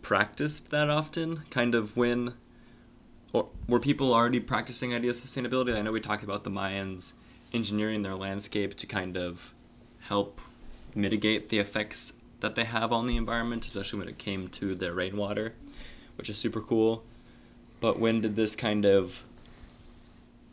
practiced 0.00 0.70
that 0.70 0.88
often. 0.88 1.42
Kind 1.50 1.74
of 1.74 1.98
when 1.98 2.32
or 3.34 3.50
were 3.68 3.80
people 3.80 4.14
already 4.14 4.40
practicing 4.40 4.94
ideas 4.94 5.18
of 5.18 5.26
sustainability? 5.26 5.76
I 5.76 5.82
know 5.82 5.92
we 5.92 6.00
talked 6.00 6.24
about 6.24 6.44
the 6.44 6.50
Mayans 6.50 7.12
engineering 7.52 8.00
their 8.00 8.14
landscape 8.14 8.74
to 8.76 8.86
kind 8.86 9.18
of 9.18 9.52
help 9.98 10.40
mitigate 10.94 11.48
the 11.48 11.58
effects 11.58 12.12
that 12.40 12.54
they 12.54 12.64
have 12.64 12.92
on 12.92 13.06
the 13.06 13.16
environment, 13.16 13.64
especially 13.64 13.98
when 13.98 14.08
it 14.08 14.18
came 14.18 14.48
to 14.48 14.74
their 14.74 14.92
rainwater, 14.92 15.54
which 16.16 16.28
is 16.28 16.36
super 16.36 16.60
cool. 16.60 17.04
But 17.80 17.98
when 17.98 18.20
did 18.20 18.36
this 18.36 18.54
kind 18.56 18.84
of 18.84 19.24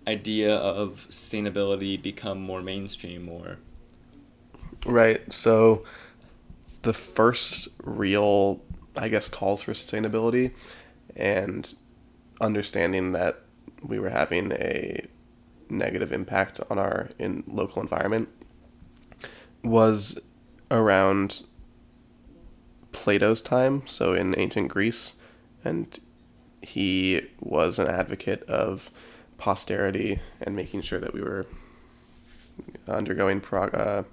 idea 0.08 0.56
of 0.56 1.08
sustainability 1.10 2.02
become 2.02 2.42
more 2.42 2.62
mainstream 2.62 3.30
or 3.30 3.58
Right. 4.86 5.32
So 5.32 5.84
the 6.82 6.94
first 6.94 7.68
real 7.84 8.62
I 8.98 9.08
guess 9.08 9.30
calls 9.30 9.62
for 9.62 9.74
sustainability 9.74 10.54
and 11.16 11.74
understanding 12.42 13.12
that 13.14 13.42
we 13.84 14.00
were 14.00 14.10
having 14.10 14.52
a 14.52 15.06
negative 15.70 16.12
impact 16.12 16.60
on 16.70 16.78
our 16.78 17.10
in 17.18 17.44
local 17.48 17.82
environment 17.82 18.28
was 19.64 20.20
around 20.72 21.44
Plato's 22.92 23.42
time, 23.42 23.84
so 23.86 24.14
in 24.14 24.34
ancient 24.38 24.70
Greece, 24.70 25.14
and 25.64 26.00
he 26.62 27.22
was 27.40 27.78
an 27.78 27.88
advocate 27.88 28.44
of 28.44 28.90
posterity 29.38 30.20
and 30.42 30.56
making 30.56 30.82
sure 30.82 31.00
that 31.00 31.14
we 31.14 31.22
were 31.22 31.46
undergoing 32.88 33.42
prog- 33.42 33.76
uh, 33.76 34.04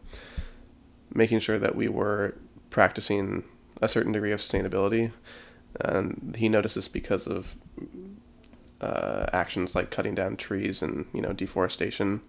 making 1.12 1.40
sure 1.40 1.58
that 1.58 1.74
we 1.74 1.88
were 1.88 2.34
practicing 2.70 3.44
a 3.80 3.88
certain 3.88 4.12
degree 4.12 4.32
of 4.32 4.40
sustainability. 4.40 5.12
And 5.80 6.34
he 6.38 6.48
noticed 6.48 6.74
this 6.74 6.88
because 6.88 7.26
of 7.26 7.56
uh, 8.80 9.26
actions 9.32 9.74
like 9.74 9.90
cutting 9.90 10.14
down 10.14 10.36
trees 10.36 10.82
and 10.82 11.06
you 11.12 11.20
know 11.20 11.32
deforestation. 11.32 12.22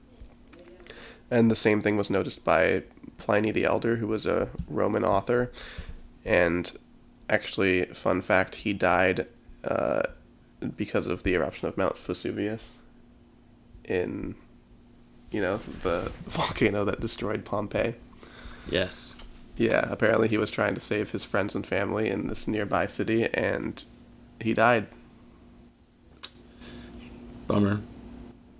And 1.31 1.51
the 1.51 1.55
same 1.55 1.81
thing 1.81 1.98
was 1.98 2.09
noticed 2.09 2.43
by 2.43 2.83
Pliny 3.17 3.51
the 3.51 3.65
Elder, 3.65 3.98
who 3.98 4.07
was 4.07 4.25
a 4.25 4.50
Roman 4.67 5.03
author. 5.03 5.51
And 6.25 6.71
actually, 7.29 7.86
fun 7.86 8.21
fact, 8.21 8.55
he 8.55 8.74
died 8.74 9.27
uh, 9.63 10.03
because 10.75 11.07
of 11.07 11.24
the 11.24 11.36
eruption 11.36 11.67
of 11.67 11.77
Mount 11.77 11.98
Vesuvius 12.00 12.74
in, 13.83 14.36
you 15.31 15.41
know, 15.41 15.59
the 15.83 16.12
volcano 16.27 16.83
that 16.86 17.00
destroyed 17.00 17.45
Pompeii. 17.45 17.95
Yes. 18.69 19.15
Yeah, 19.57 19.86
apparently 19.91 20.29
he 20.29 20.38
was 20.38 20.51
trying 20.51 20.74
to 20.75 20.81
save 20.81 21.12
his 21.12 21.25
friends 21.25 21.53
and 21.53 21.67
family 21.67 22.09
in 22.09 22.27
this 22.27 22.48
nearby 22.48 22.88
city, 22.88 23.27
and 23.33 23.83
he 24.39 24.53
died. 24.53 24.88
Bummer. 27.45 27.81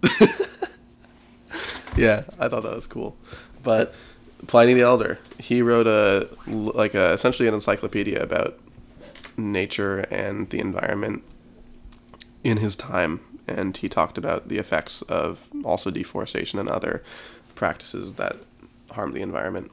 Yeah, 2.06 2.24
I 2.40 2.48
thought 2.48 2.64
that 2.64 2.76
was 2.76 2.88
cool. 2.88 3.16
But 3.62 3.94
Pliny 4.48 4.74
the 4.74 4.82
Elder, 4.82 5.20
he 5.38 5.62
wrote 5.62 5.88
a 5.88 6.30
like 6.48 6.94
a 6.94 7.14
essentially 7.14 7.48
an 7.48 7.54
encyclopedia 7.54 8.22
about 8.22 8.60
nature 9.38 10.00
and 10.12 10.50
the 10.50 10.60
environment 10.60 11.24
in 12.44 12.58
his 12.58 12.76
time, 12.76 13.20
and 13.48 13.76
he 13.76 13.90
talked 13.90 14.18
about 14.18 14.48
the 14.48 14.58
effects 14.58 15.02
of 15.04 15.48
also 15.64 15.92
deforestation 15.92 16.58
and 16.60 16.70
other 16.70 17.04
practices 17.56 18.14
that 18.16 18.38
harm 18.92 19.14
the 19.14 19.22
environment. 19.22 19.72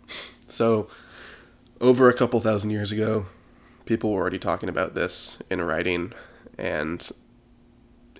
So, 0.49 0.89
over 1.81 2.09
a 2.09 2.15
couple 2.15 2.41
thousand 2.41 2.71
years 2.71 2.93
ago, 2.93 3.27
people 3.85 4.13
were 4.13 4.21
already 4.21 4.39
talking 4.39 4.69
about 4.69 4.95
this 4.95 5.39
in 5.51 5.63
writing, 5.63 6.13
and 6.59 7.09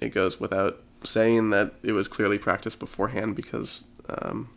it 0.01 0.11
goes 0.11 0.39
without 0.39 0.83
saying 1.05 1.51
that 1.51 1.75
it 1.83 1.93
was 1.93 2.09
clearly 2.09 2.39
practiced 2.39 2.79
beforehand 2.79 3.37
because, 3.37 3.85
um, 4.09 4.51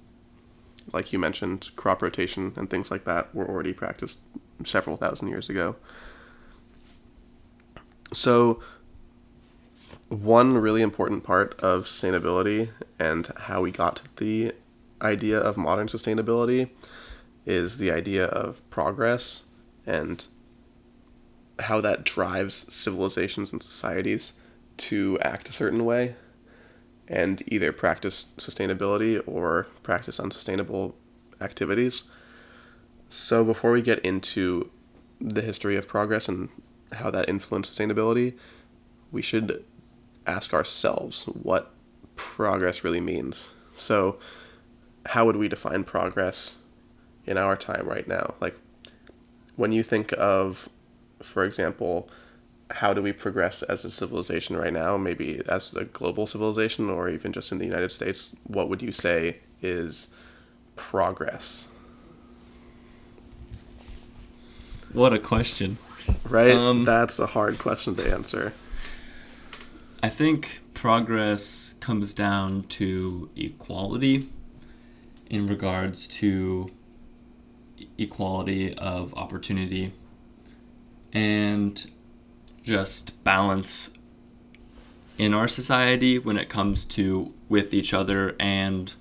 like 0.94 1.14
you 1.14 1.20
mentioned, 1.20 1.70
crop 1.76 2.02
rotation 2.02 2.54
and 2.56 2.70
things 2.70 2.92
like 2.92 3.06
that 3.06 3.34
were 3.34 3.48
already 3.48 3.74
practiced 3.74 4.18
several 4.66 4.98
thousand 4.98 5.28
years 5.28 5.50
ago. 5.50 5.76
So, 8.12 8.62
one 10.10 10.58
really 10.58 10.82
important 10.82 11.24
part 11.24 11.60
of 11.60 11.86
sustainability 11.86 12.70
and 13.00 13.32
how 13.38 13.62
we 13.62 13.72
got 13.72 13.98
to 13.98 14.04
the 14.18 14.54
idea 15.02 15.38
of 15.40 15.56
modern 15.56 15.88
sustainability 15.88 16.70
is 17.46 17.78
the 17.78 17.92
idea 17.92 18.26
of 18.26 18.68
progress 18.70 19.44
and 19.86 20.28
how 21.60 21.82
that 21.82 22.04
drives 22.04 22.66
civilizations 22.74 23.54
and 23.54 23.62
societies 23.62 24.34
to 24.78 25.20
act 25.22 25.50
a 25.50 25.54
certain 25.54 25.86
way 25.86 26.16
and 27.10 27.42
either 27.48 27.72
practice 27.72 28.26
sustainability 28.38 29.22
or 29.26 29.68
practice 29.82 30.20
unsustainable 30.20 30.96
activities. 31.42 32.04
So, 33.10 33.44
before 33.44 33.72
we 33.72 33.82
get 33.82 34.00
into 34.00 34.70
the 35.20 35.42
history 35.42 35.76
of 35.76 35.88
progress 35.88 36.28
and 36.28 36.50
how 36.94 37.10
that 37.12 37.28
influenced 37.28 37.78
sustainability, 37.78 38.36
we 39.12 39.22
should 39.22 39.66
ask 40.28 40.54
ourselves 40.54 41.24
what 41.26 41.72
progress 42.16 42.84
really 42.84 43.02
means. 43.02 43.50
So, 43.76 44.20
how 45.08 45.26
would 45.26 45.38
we 45.38 45.48
define 45.48 45.84
progress 45.84 46.56
in 47.26 47.38
our 47.38 47.56
time 47.56 47.88
right 47.88 48.08
now? 48.08 48.36
Like, 48.40 48.56
when 49.56 49.72
you 49.72 49.82
think 49.82 50.14
of, 50.18 50.70
for 51.22 51.44
example, 51.44 52.10
how 52.72 52.94
do 52.94 53.02
we 53.02 53.12
progress 53.12 53.64
as 53.64 53.84
a 53.84 53.92
civilization 53.92 54.56
right 54.56 54.74
now, 54.74 54.98
maybe 54.98 55.42
as 55.48 55.74
a 55.74 55.86
global 55.86 56.28
civilization 56.28 56.90
or 56.90 57.10
even 57.10 57.34
just 57.34 57.52
in 57.52 57.58
the 57.58 57.66
United 57.66 57.92
States, 57.92 58.36
what 58.44 58.70
would 58.70 58.82
you 58.82 58.92
say 58.92 59.38
is 59.62 60.08
progress? 60.76 61.68
What 64.94 65.14
a 65.14 65.20
question. 65.20 65.78
Right? 66.24 66.52
Um, 66.52 66.86
That's 66.86 67.20
a 67.20 67.28
hard 67.28 67.60
question 67.60 67.96
to 67.96 68.12
answer. 68.12 68.54
I 70.02 70.10
think 70.10 70.62
progress 70.74 71.76
comes 71.80 72.14
down 72.14 72.64
to 72.70 73.30
equality 73.36 74.30
in 75.30 75.46
regards 75.46 76.08
to 76.08 76.72
equality 77.98 78.74
of 78.76 79.14
opportunity 79.16 79.92
and 81.14 81.90
just 82.70 83.22
balance 83.24 83.90
in 85.18 85.34
our 85.34 85.48
society 85.48 86.20
when 86.20 86.38
it 86.38 86.50
comes 86.50 86.86
to 86.86 87.34
with 87.50 87.74
each 87.74 87.94
other 87.94 88.36
and 88.40 88.94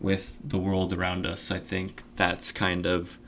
with 0.00 0.38
the 0.42 0.56
world 0.56 0.94
around 0.94 1.26
us. 1.26 1.50
I 1.50 1.58
think 1.58 2.04
that's 2.14 2.52
kind 2.52 2.86
of 2.86 3.18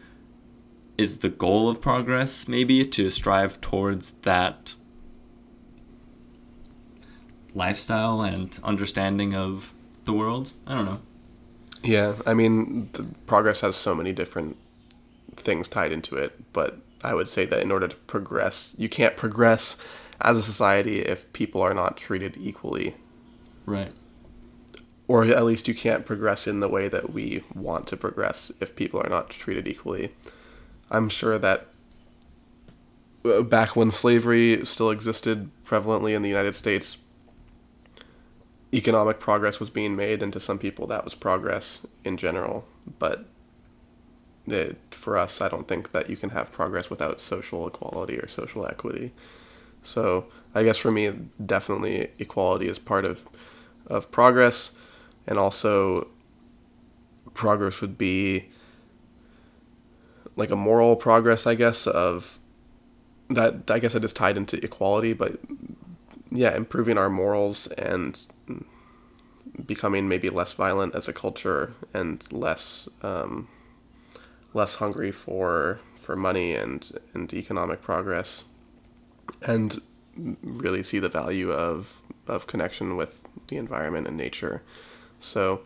is 0.97 1.19
the 1.19 1.29
goal 1.29 1.69
of 1.69 1.81
progress 1.81 2.49
maybe 2.49 2.85
to 2.85 3.11
strive 3.11 3.61
towards 3.61 4.13
that 4.23 4.75
lifestyle 7.55 8.21
and 8.23 8.59
understanding 8.63 9.35
of 9.35 9.73
the 10.05 10.13
world. 10.13 10.53
I 10.67 10.75
don't 10.75 10.85
know. 10.85 11.01
Yeah, 11.83 12.15
I 12.27 12.35
mean, 12.35 12.89
progress 13.27 13.61
has 13.61 13.77
so 13.77 13.95
many 13.95 14.13
different 14.13 14.57
things 15.37 15.69
tied 15.69 15.93
into 15.93 16.17
it, 16.17 16.33
but 16.53 16.79
I 17.03 17.15
would 17.15 17.29
say 17.29 17.45
that 17.47 17.61
in 17.61 17.71
order 17.71 17.89
to 17.89 17.97
progress, 17.97 18.75
you 18.79 18.89
can't 18.89 19.17
progress 19.17 19.77
as 20.21 20.37
a 20.37 20.43
society 20.43 21.01
if 21.01 21.33
people 21.33 21.61
are 21.63 21.75
not 21.75 21.97
treated 21.97 22.37
equally, 22.37 22.95
Right. 23.67 23.93
or 25.07 25.25
at 25.25 25.45
least 25.45 25.69
you 25.69 25.75
can't 25.75 26.05
progress 26.05 26.47
in 26.47 26.59
the 26.61 26.69
way 26.69 26.89
that 26.89 27.13
we 27.13 27.45
want 27.55 27.87
to 27.89 27.97
progress 27.97 28.51
if 28.61 28.75
people 28.75 29.01
are 29.01 29.09
not 29.09 29.31
treated 29.31 29.69
equally. 29.69 30.13
I'm 30.91 31.09
sure 31.09 31.39
that 31.39 31.67
uh, 33.25 33.43
back 33.43 33.77
when 33.77 33.91
slavery 33.91 34.65
still 34.67 34.91
existed 34.91 35.51
prevalently 35.65 36.15
in 36.17 36.23
the 36.23 36.29
United 36.29 36.55
States, 36.57 36.99
economic 38.75 39.19
progress 39.19 39.61
was 39.61 39.71
being 39.71 39.97
made, 39.97 40.23
and 40.23 40.33
to 40.33 40.41
some 40.41 40.59
people 40.59 40.87
that 40.89 41.05
was 41.05 41.15
progress 41.15 41.81
in 42.05 42.17
general. 42.17 42.65
But 42.99 43.25
it, 44.53 44.79
for 44.91 45.17
us, 45.17 45.41
I 45.41 45.49
don't 45.49 45.69
think 45.69 45.93
that 45.93 46.09
you 46.11 46.17
can 46.17 46.31
have 46.31 46.53
progress 46.53 46.91
without 46.91 47.21
social 47.21 47.67
equality 47.67 48.19
or 48.19 48.29
social 48.29 48.67
equity. 48.67 49.13
So 49.83 50.27
I 50.55 50.63
guess 50.65 50.77
for 50.79 50.91
me, 50.91 51.13
definitely 51.45 52.11
equality 52.19 52.69
is 52.69 52.79
part 52.79 53.05
of 53.05 53.29
of 53.87 54.11
progress, 54.11 54.73
and 55.27 55.39
also 55.39 56.09
progress 57.33 57.81
would 57.81 57.97
be 57.97 58.49
like 60.37 60.51
a 60.51 60.57
moral 60.57 60.95
progress, 60.95 61.47
I 61.47 61.55
guess, 61.55 61.87
of 61.87 62.39
that. 63.31 63.71
I 63.71 63.79
guess 63.79 63.95
it 63.95 64.05
is 64.05 64.13
tied 64.13 64.37
into 64.37 64.63
equality, 64.65 65.13
but 65.13 65.39
yeah, 66.31 66.55
improving 66.55 66.99
our 66.99 67.09
morals 67.09 67.67
and 67.69 68.21
becoming 69.67 70.09
maybe 70.09 70.31
less 70.31 70.53
violent 70.53 70.95
as 70.95 71.09
a 71.09 71.13
culture 71.13 71.73
and 71.95 72.31
less 72.33 72.89
um, 73.03 73.49
less 74.55 74.77
hungry 74.77 75.11
for 75.11 75.81
for 76.03 76.17
money 76.17 76.55
and 76.55 76.91
and 77.15 77.33
economic 77.35 77.83
progress, 77.83 78.45
and 79.47 79.81
really 80.43 80.83
see 80.83 80.99
the 80.99 81.09
value 81.09 81.51
of 81.53 82.03
of 82.27 82.47
connection 82.47 82.97
with 82.97 83.21
the 83.49 83.57
environment 83.57 84.07
and 84.07 84.17
nature. 84.17 84.63
So 85.21 85.63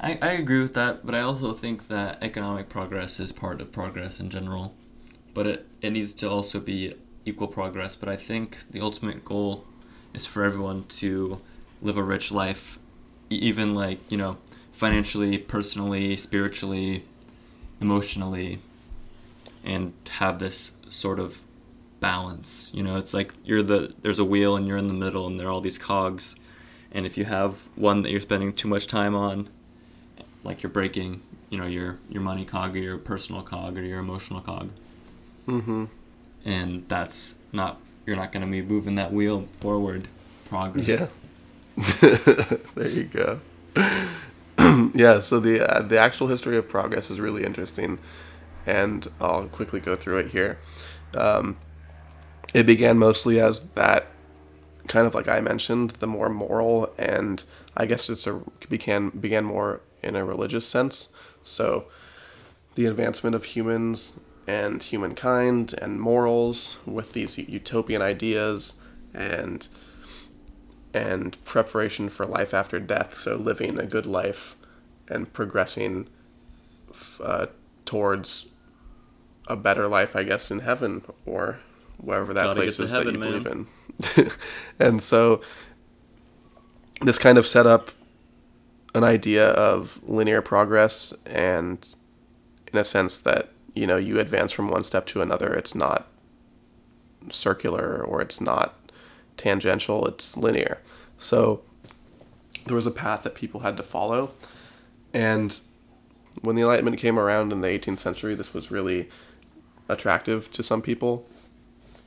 I, 0.00 0.18
I 0.20 0.28
agree 0.32 0.60
with 0.60 0.74
that, 0.74 1.06
but 1.06 1.14
I 1.14 1.20
also 1.20 1.52
think 1.52 1.88
that 1.88 2.22
economic 2.22 2.68
progress 2.68 3.18
is 3.18 3.32
part 3.32 3.60
of 3.60 3.72
progress 3.72 4.20
in 4.20 4.30
general. 4.30 4.74
But 5.32 5.46
it, 5.46 5.66
it 5.80 5.90
needs 5.90 6.12
to 6.14 6.30
also 6.30 6.60
be 6.60 6.94
equal 7.24 7.48
progress. 7.48 7.96
But 7.96 8.08
I 8.08 8.16
think 8.16 8.70
the 8.70 8.80
ultimate 8.80 9.24
goal 9.24 9.64
is 10.12 10.26
for 10.26 10.44
everyone 10.44 10.84
to 10.88 11.40
live 11.82 11.96
a 11.96 12.02
rich 12.02 12.30
life, 12.30 12.78
even 13.30 13.74
like, 13.74 14.00
you 14.10 14.16
know, 14.16 14.36
financially, 14.76 15.38
personally, 15.38 16.14
spiritually, 16.16 17.02
emotionally, 17.80 18.58
and 19.64 19.94
have 20.10 20.38
this 20.38 20.72
sort 20.90 21.18
of 21.18 21.40
balance. 21.98 22.70
You 22.74 22.82
know, 22.82 22.98
it's 22.98 23.14
like 23.14 23.32
you're 23.42 23.62
the 23.62 23.94
there's 24.02 24.18
a 24.18 24.24
wheel 24.24 24.54
and 24.54 24.68
you're 24.68 24.76
in 24.76 24.86
the 24.86 24.94
middle 24.94 25.26
and 25.26 25.40
there 25.40 25.48
are 25.48 25.50
all 25.50 25.62
these 25.62 25.78
cogs 25.78 26.36
And 26.92 27.06
if 27.06 27.16
you 27.16 27.24
have 27.24 27.68
one 27.74 28.02
that 28.02 28.10
you're 28.10 28.20
spending 28.20 28.52
too 28.52 28.68
much 28.68 28.86
time 28.86 29.14
on, 29.14 29.48
like 30.44 30.62
you're 30.62 30.70
breaking, 30.70 31.22
you 31.48 31.56
know, 31.58 31.66
your 31.66 31.98
your 32.10 32.22
money 32.22 32.44
cog 32.44 32.76
or 32.76 32.78
your 32.78 32.98
personal 32.98 33.42
cog 33.42 33.78
or 33.78 33.82
your 33.82 33.98
emotional 33.98 34.42
cog. 34.42 34.70
Mm-hmm. 35.46 35.86
And 36.44 36.86
that's 36.88 37.36
not 37.50 37.80
you're 38.04 38.16
not 38.16 38.30
going 38.30 38.44
to 38.44 38.50
be 38.50 38.60
moving 38.60 38.96
that 38.96 39.10
wheel 39.10 39.48
forward. 39.60 40.08
Progress. 40.50 40.86
Yeah. 40.86 41.08
there 42.74 42.88
you 42.88 43.04
go. 43.04 43.40
yeah. 44.94 45.20
So 45.20 45.40
the 45.40 45.60
uh, 45.60 45.82
the 45.82 45.98
actual 45.98 46.28
history 46.28 46.56
of 46.56 46.68
progress 46.68 47.10
is 47.10 47.20
really 47.20 47.44
interesting, 47.44 47.98
and 48.64 49.10
I'll 49.20 49.46
quickly 49.48 49.80
go 49.80 49.94
through 49.94 50.18
it 50.18 50.30
here. 50.30 50.58
Um, 51.14 51.58
it 52.54 52.64
began 52.66 52.98
mostly 52.98 53.40
as 53.40 53.62
that 53.74 54.06
kind 54.86 55.06
of 55.06 55.14
like 55.14 55.28
I 55.28 55.40
mentioned, 55.40 55.90
the 55.92 56.06
more 56.06 56.28
moral 56.28 56.92
and 56.96 57.42
I 57.76 57.86
guess 57.86 58.08
it's 58.08 58.26
a 58.26 58.40
began 58.68 59.10
began 59.10 59.44
more 59.44 59.80
in 60.02 60.16
a 60.16 60.24
religious 60.24 60.66
sense. 60.66 61.08
So 61.42 61.86
the 62.74 62.86
advancement 62.86 63.34
of 63.34 63.44
humans 63.44 64.12
and 64.46 64.82
humankind 64.82 65.74
and 65.80 66.00
morals 66.00 66.76
with 66.86 67.12
these 67.12 67.36
utopian 67.36 68.02
ideas 68.02 68.74
and 69.12 69.66
and 70.94 71.42
preparation 71.44 72.08
for 72.08 72.24
life 72.24 72.54
after 72.54 72.80
death. 72.80 73.14
So 73.14 73.36
living 73.36 73.78
a 73.78 73.86
good 73.86 74.06
life 74.06 74.55
and 75.08 75.32
progressing 75.32 76.08
uh, 77.22 77.46
towards 77.84 78.46
a 79.48 79.56
better 79.56 79.86
life, 79.88 80.16
I 80.16 80.24
guess, 80.24 80.50
in 80.50 80.60
heaven 80.60 81.04
or 81.24 81.58
wherever 81.98 82.34
that 82.34 82.42
Gotta 82.44 82.60
place 82.60 82.78
is 82.80 82.90
heaven, 82.90 83.06
that 83.06 83.12
you 83.14 83.18
man. 83.18 83.42
believe 83.42 83.46
in. 83.46 84.30
and 84.78 85.02
so 85.02 85.40
this 87.02 87.18
kind 87.18 87.38
of 87.38 87.46
set 87.46 87.66
up 87.66 87.90
an 88.94 89.04
idea 89.04 89.48
of 89.50 90.00
linear 90.02 90.42
progress 90.42 91.12
and 91.26 91.94
in 92.72 92.78
a 92.78 92.84
sense 92.84 93.18
that 93.18 93.50
you 93.74 93.86
know 93.86 93.96
you 93.96 94.18
advance 94.18 94.52
from 94.52 94.68
one 94.68 94.84
step 94.84 95.06
to 95.06 95.20
another 95.20 95.52
it's 95.52 95.74
not 95.74 96.08
circular 97.30 98.02
or 98.02 98.22
it's 98.22 98.40
not 98.40 98.74
tangential 99.36 100.06
it's 100.06 100.36
linear 100.36 100.78
so 101.18 101.60
there 102.64 102.74
was 102.76 102.86
a 102.86 102.90
path 102.90 103.22
that 103.22 103.34
people 103.34 103.60
had 103.60 103.76
to 103.76 103.82
follow 103.82 104.30
and 105.16 105.60
when 106.42 106.56
the 106.56 106.62
enlightenment 106.62 106.98
came 106.98 107.18
around 107.18 107.50
in 107.50 107.62
the 107.62 107.68
18th 107.68 108.00
century 108.00 108.34
this 108.34 108.52
was 108.52 108.70
really 108.70 109.08
attractive 109.88 110.50
to 110.52 110.62
some 110.62 110.82
people. 110.82 111.26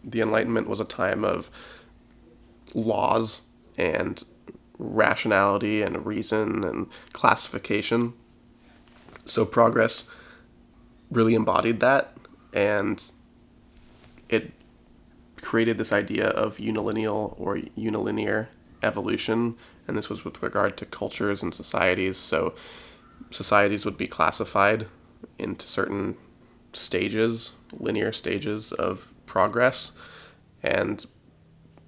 The 0.03 0.21
enlightenment 0.21 0.67
was 0.67 0.79
a 0.79 0.85
time 0.85 1.25
of 1.25 1.49
laws 2.75 3.41
and 3.79 4.23
rationality 4.77 5.81
and 5.81 6.05
reason 6.05 6.63
and 6.63 6.87
classification. 7.11 8.13
So 9.25 9.43
progress 9.43 10.03
really 11.09 11.33
embodied 11.33 11.79
that 11.79 12.15
and 12.53 13.09
it 14.29 14.51
created 15.41 15.79
this 15.79 15.91
idea 15.91 16.27
of 16.27 16.57
unilineal 16.57 17.33
or 17.39 17.57
unilinear 17.75 18.49
evolution. 18.83 19.57
And 19.87 19.97
this 19.97 20.09
was 20.09 20.23
with 20.23 20.43
regard 20.43 20.77
to 20.77 20.85
cultures 20.85 21.41
and 21.41 21.55
societies. 21.55 22.17
So 22.17 22.53
societies 23.32 23.86
would 23.86 23.97
be 23.97 24.08
classified 24.08 24.88
into 25.38 25.67
certain 25.67 26.15
stages 26.73 27.53
linear 27.73 28.12
stages 28.12 28.71
of 28.71 29.10
progress 29.25 29.91
and 30.63 31.05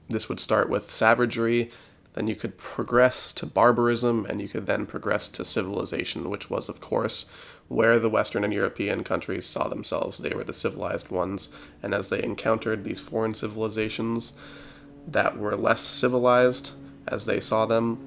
this 0.09 0.27
would 0.27 0.39
start 0.39 0.69
with 0.69 0.91
savagery 0.91 1.71
then 2.13 2.27
you 2.27 2.35
could 2.35 2.57
progress 2.57 3.31
to 3.33 3.45
barbarism, 3.45 4.25
and 4.25 4.41
you 4.41 4.49
could 4.49 4.65
then 4.65 4.85
progress 4.85 5.27
to 5.29 5.45
civilization, 5.45 6.29
which 6.29 6.49
was, 6.49 6.67
of 6.67 6.81
course, 6.81 7.25
where 7.69 7.99
the 7.99 8.09
Western 8.09 8.43
and 8.43 8.53
European 8.53 9.03
countries 9.03 9.45
saw 9.45 9.67
themselves. 9.69 10.17
They 10.17 10.33
were 10.33 10.43
the 10.43 10.53
civilized 10.53 11.09
ones, 11.09 11.47
and 11.81 11.93
as 11.93 12.09
they 12.09 12.21
encountered 12.21 12.83
these 12.83 12.99
foreign 12.99 13.33
civilizations 13.33 14.33
that 15.07 15.37
were 15.37 15.55
less 15.55 15.81
civilized 15.81 16.71
as 17.07 17.25
they 17.25 17.39
saw 17.39 17.65
them, 17.65 17.97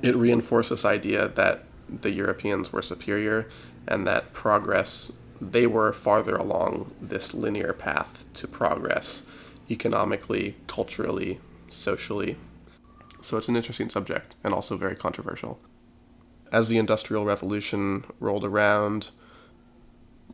it 0.00 0.16
reinforced 0.16 0.70
this 0.70 0.84
idea 0.84 1.28
that 1.28 1.64
the 1.88 2.10
Europeans 2.10 2.72
were 2.72 2.82
superior 2.82 3.48
and 3.86 4.06
that 4.06 4.32
progress, 4.32 5.12
they 5.40 5.66
were 5.66 5.92
farther 5.92 6.36
along 6.36 6.94
this 7.00 7.34
linear 7.34 7.72
path 7.72 8.24
to 8.34 8.48
progress 8.48 9.22
economically, 9.70 10.56
culturally, 10.66 11.40
socially. 11.70 12.36
So 13.22 13.36
it's 13.36 13.48
an 13.48 13.56
interesting 13.56 13.88
subject 13.88 14.36
and 14.44 14.52
also 14.52 14.76
very 14.76 14.96
controversial. 14.96 15.58
As 16.52 16.68
the 16.68 16.78
Industrial 16.78 17.24
Revolution 17.24 18.04
rolled 18.20 18.44
around, 18.44 19.10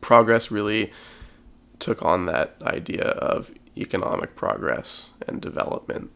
progress 0.01 0.51
really 0.51 0.91
took 1.79 2.01
on 2.03 2.25
that 2.25 2.55
idea 2.61 3.03
of 3.03 3.51
economic 3.77 4.35
progress 4.35 5.11
and 5.27 5.41
development. 5.41 6.11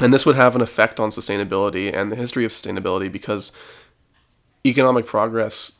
And 0.00 0.14
this 0.14 0.24
would 0.24 0.36
have 0.36 0.54
an 0.54 0.62
effect 0.62 1.00
on 1.00 1.10
sustainability 1.10 1.92
and 1.92 2.12
the 2.12 2.16
history 2.16 2.44
of 2.44 2.52
sustainability 2.52 3.10
because 3.10 3.50
economic 4.64 5.06
progress 5.06 5.72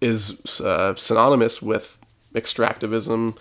is 0.00 0.60
uh, 0.60 0.94
synonymous 0.94 1.62
with 1.62 1.98
extractivism 2.34 3.36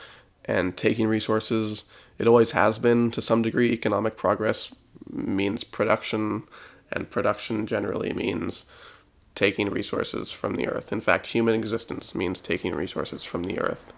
and 0.46 0.78
taking 0.78 1.08
resources. 1.08 1.84
It 2.18 2.28
always 2.28 2.52
has 2.52 2.80
been 2.80 3.12
to 3.12 3.22
some 3.22 3.42
degree. 3.42 3.72
Economic 3.72 4.18
progress 4.18 4.74
means 5.10 5.64
production, 5.64 6.48
and 6.92 7.10
production 7.10 7.68
generally 7.68 8.14
means 8.14 8.66
taking 9.36 9.70
resources 9.70 10.32
from 10.32 10.56
the 10.56 10.68
earth. 10.68 10.92
In 10.92 11.02
fact, 11.02 11.28
human 11.28 11.56
existence 11.56 12.14
means 12.14 12.40
taking 12.40 12.74
resources 12.74 13.24
from 13.24 13.44
the 13.44 13.60
earth. 13.60 13.92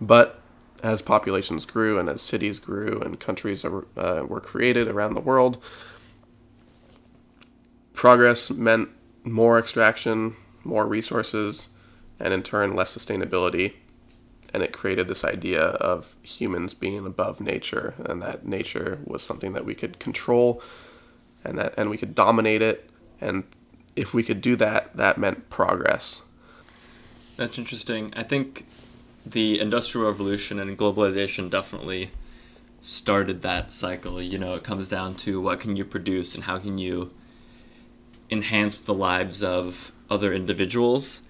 But 0.00 0.40
as 0.82 1.00
populations 1.00 1.64
grew 1.64 1.98
and 1.98 2.08
as 2.08 2.20
cities 2.20 2.58
grew 2.58 3.00
and 3.00 3.18
countries 3.18 3.64
are, 3.64 3.86
uh, 3.96 4.24
were 4.26 4.40
created 4.40 4.88
around 4.88 5.14
the 5.14 5.20
world, 5.20 5.62
progress 7.94 8.50
meant 8.50 8.90
more 9.24 9.58
extraction, 9.58 10.36
more 10.64 10.86
resources, 10.86 11.68
and 12.18 12.32
in 12.32 12.42
turn, 12.42 12.74
less 12.74 12.96
sustainability. 12.96 13.74
And 14.54 14.62
it 14.62 14.72
created 14.72 15.08
this 15.08 15.24
idea 15.24 15.62
of 15.62 16.14
humans 16.22 16.74
being 16.74 17.06
above 17.06 17.40
nature 17.40 17.94
and 18.04 18.20
that 18.20 18.46
nature 18.46 18.98
was 19.04 19.22
something 19.22 19.54
that 19.54 19.64
we 19.64 19.74
could 19.74 19.98
control 19.98 20.62
and 21.42 21.58
that 21.58 21.72
and 21.78 21.88
we 21.88 21.96
could 21.96 22.14
dominate 22.14 22.60
it. 22.60 22.90
And 23.20 23.44
if 23.96 24.12
we 24.12 24.22
could 24.22 24.42
do 24.42 24.54
that 24.56 24.94
that 24.96 25.16
meant 25.16 25.48
progress. 25.48 26.20
That's 27.38 27.58
interesting. 27.58 28.12
I 28.14 28.24
think 28.24 28.66
the 29.24 29.58
industrial 29.58 30.06
revolution 30.06 30.58
and 30.58 30.76
globalization 30.76 31.48
definitely 31.48 32.10
started 32.82 33.40
that 33.40 33.72
cycle. 33.72 34.20
You 34.20 34.36
know 34.38 34.54
it 34.54 34.64
comes 34.64 34.86
down 34.86 35.14
to 35.16 35.40
what 35.40 35.60
can 35.60 35.76
you 35.76 35.84
produce 35.86 36.34
and 36.34 36.44
how 36.44 36.58
can 36.58 36.76
you 36.76 37.10
enhance 38.32 38.80
the 38.80 38.94
lives 38.94 39.42
of 39.42 39.92
other 40.10 40.32
individuals 40.32 41.20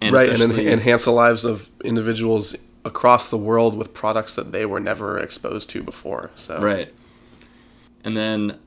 and 0.00 0.14
right 0.14 0.28
and 0.28 0.42
en- 0.42 0.58
enhance 0.58 1.04
the 1.04 1.10
lives 1.10 1.44
of 1.44 1.70
individuals 1.82 2.54
across 2.84 3.30
the 3.30 3.38
world 3.38 3.76
with 3.76 3.92
products 3.94 4.34
that 4.34 4.52
they 4.52 4.64
were 4.66 4.80
never 4.80 5.18
exposed 5.18 5.70
to 5.70 5.82
before. 5.82 6.30
So 6.36 6.60
right, 6.60 6.92
and 8.04 8.16
then 8.16 8.58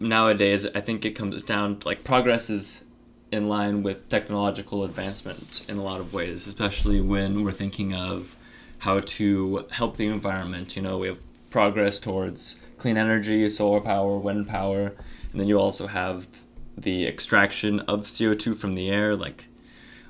nowadays 0.00 0.66
I 0.74 0.80
think 0.80 1.04
it 1.04 1.12
comes 1.12 1.42
down 1.42 1.78
to 1.78 1.88
like 1.88 2.04
progress 2.04 2.50
is 2.50 2.82
in 3.30 3.48
line 3.48 3.82
with 3.82 4.08
technological 4.08 4.84
advancement 4.84 5.64
in 5.68 5.78
a 5.78 5.82
lot 5.82 6.00
of 6.00 6.12
ways, 6.12 6.46
especially 6.46 7.00
when 7.00 7.44
we're 7.44 7.52
thinking 7.52 7.94
of 7.94 8.36
how 8.78 9.00
to 9.00 9.66
help 9.70 9.96
the 9.96 10.06
environment. 10.06 10.76
You 10.76 10.82
know, 10.82 10.98
we 10.98 11.08
have 11.08 11.18
progress 11.50 11.98
towards 11.98 12.56
clean 12.78 12.96
energy, 12.96 13.48
solar 13.50 13.80
power, 13.80 14.18
wind 14.18 14.48
power, 14.48 14.92
and 15.30 15.40
then 15.40 15.48
you 15.48 15.58
also 15.58 15.86
have 15.86 16.28
the 16.76 17.06
extraction 17.06 17.80
of 17.80 18.00
CO2 18.00 18.56
from 18.56 18.74
the 18.74 18.90
air, 18.90 19.16
like 19.16 19.46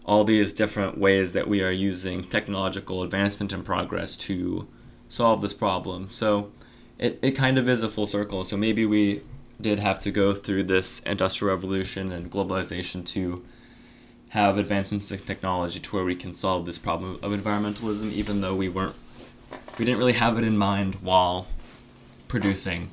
all 0.04 0.24
these 0.24 0.52
different 0.52 0.98
ways 0.98 1.32
that 1.32 1.48
we 1.48 1.62
are 1.62 1.70
using 1.70 2.22
technological 2.22 3.02
advancement 3.02 3.52
and 3.52 3.64
progress 3.64 4.16
to 4.16 4.68
solve 5.08 5.42
this 5.42 5.52
problem. 5.52 6.08
So 6.10 6.52
it, 6.98 7.18
it 7.22 7.32
kind 7.32 7.58
of 7.58 7.68
is 7.68 7.82
a 7.82 7.88
full 7.88 8.06
circle. 8.06 8.44
So 8.44 8.56
maybe 8.56 8.86
we 8.86 9.22
did 9.60 9.78
have 9.78 9.98
to 10.00 10.10
go 10.10 10.32
through 10.34 10.64
this 10.64 11.00
industrial 11.00 11.54
revolution 11.54 12.12
and 12.12 12.30
globalization 12.30 13.04
to 13.06 13.44
have 14.30 14.58
advancements 14.58 15.10
in 15.10 15.18
technology 15.20 15.80
to 15.80 15.96
where 15.96 16.04
we 16.04 16.14
can 16.14 16.34
solve 16.34 16.66
this 16.66 16.78
problem 16.78 17.18
of 17.22 17.32
environmentalism, 17.32 18.12
even 18.12 18.40
though 18.40 18.54
we 18.54 18.68
weren't, 18.68 18.94
we 19.78 19.84
didn't 19.84 19.98
really 19.98 20.12
have 20.12 20.36
it 20.36 20.44
in 20.44 20.56
mind 20.56 20.96
while 20.96 21.46
producing. 22.28 22.90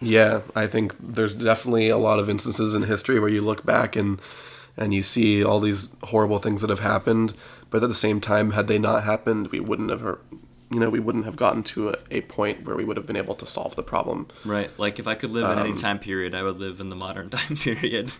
Yeah, 0.00 0.40
I 0.54 0.66
think 0.66 0.94
there's 0.98 1.34
definitely 1.34 1.88
a 1.88 1.98
lot 1.98 2.18
of 2.18 2.28
instances 2.28 2.74
in 2.74 2.84
history 2.84 3.20
where 3.20 3.28
you 3.28 3.42
look 3.42 3.64
back 3.64 3.96
and 3.96 4.20
and 4.76 4.94
you 4.94 5.02
see 5.02 5.44
all 5.44 5.60
these 5.60 5.88
horrible 6.04 6.38
things 6.38 6.60
that 6.62 6.70
have 6.70 6.80
happened. 6.80 7.34
But 7.68 7.82
at 7.82 7.88
the 7.88 7.94
same 7.94 8.20
time, 8.20 8.52
had 8.52 8.66
they 8.66 8.78
not 8.78 9.04
happened, 9.04 9.48
we 9.48 9.60
wouldn't 9.60 9.90
have 9.90 10.18
you 10.70 10.78
know, 10.78 10.88
we 10.88 11.00
wouldn't 11.00 11.24
have 11.24 11.36
gotten 11.36 11.64
to 11.64 11.90
a, 11.90 11.94
a 12.12 12.20
point 12.22 12.64
where 12.64 12.76
we 12.76 12.84
would 12.84 12.96
have 12.96 13.06
been 13.06 13.16
able 13.16 13.34
to 13.34 13.44
solve 13.44 13.74
the 13.74 13.82
problem. 13.82 14.28
Right. 14.44 14.70
Like 14.78 15.00
if 15.00 15.06
I 15.08 15.16
could 15.16 15.30
live 15.32 15.50
in 15.50 15.58
any 15.58 15.70
Um, 15.70 15.76
time 15.76 15.98
period, 15.98 16.32
I 16.34 16.44
would 16.44 16.58
live 16.58 16.78
in 16.80 16.90
the 16.90 16.96
modern 16.96 17.28
time 17.38 17.56
period. 17.56 18.12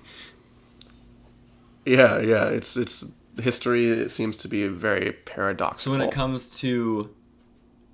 Yeah, 1.86 2.18
yeah. 2.20 2.44
It's 2.46 2.76
it's 2.76 3.04
history. 3.40 3.88
It 3.88 4.10
seems 4.10 4.36
to 4.38 4.48
be 4.48 4.66
very 4.66 5.12
paradoxical. 5.12 5.92
So 5.94 5.98
when 5.98 6.06
it 6.06 6.12
comes 6.12 6.48
to 6.60 7.14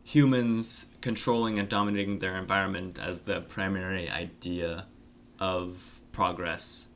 humans 0.06 0.86
controlling 1.00 1.58
and 1.58 1.68
dominating 1.68 2.20
their 2.20 2.36
environment 2.36 2.96
as 2.96 3.22
the 3.22 3.40
primary 3.40 4.08
idea 4.08 4.86
of 5.40 6.00
progress, 6.12 6.86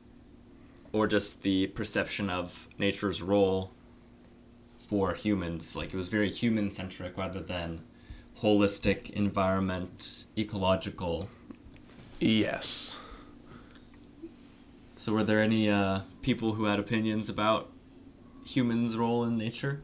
or 0.92 1.08
just 1.08 1.42
the 1.42 1.66
perception 1.66 2.30
of 2.30 2.68
nature's 2.78 3.20
role 3.20 3.72
for 4.78 5.14
humans, 5.14 5.74
like 5.74 5.92
it 5.92 5.96
was 5.96 6.08
very 6.08 6.30
human 6.30 6.70
centric 6.70 7.18
rather 7.18 7.40
than 7.40 7.80
holistic 8.42 9.10
environment, 9.10 10.26
ecological. 10.38 11.28
yes. 12.20 12.96
So 14.96 15.12
were 15.12 15.24
there 15.24 15.40
any 15.40 15.68
uh, 15.68 16.02
people 16.22 16.52
who 16.52 16.66
had 16.66 16.78
opinions 16.78 17.28
about 17.28 17.72
humans' 18.46 18.96
role 18.96 19.24
in 19.24 19.36
nature? 19.36 19.80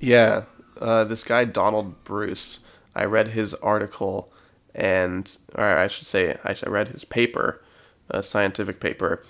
Yeah, 0.00 0.44
uh, 0.80 1.04
this 1.04 1.24
guy 1.24 1.44
Donald 1.44 2.02
Bruce. 2.04 2.60
I 2.94 3.04
read 3.04 3.28
his 3.28 3.54
article, 3.54 4.32
and 4.74 5.36
or 5.54 5.64
I 5.64 5.86
should 5.88 6.06
say, 6.06 6.36
I 6.44 6.56
read 6.66 6.88
his 6.88 7.04
paper, 7.04 7.62
a 8.08 8.22
scientific 8.22 8.80
paper, 8.80 9.22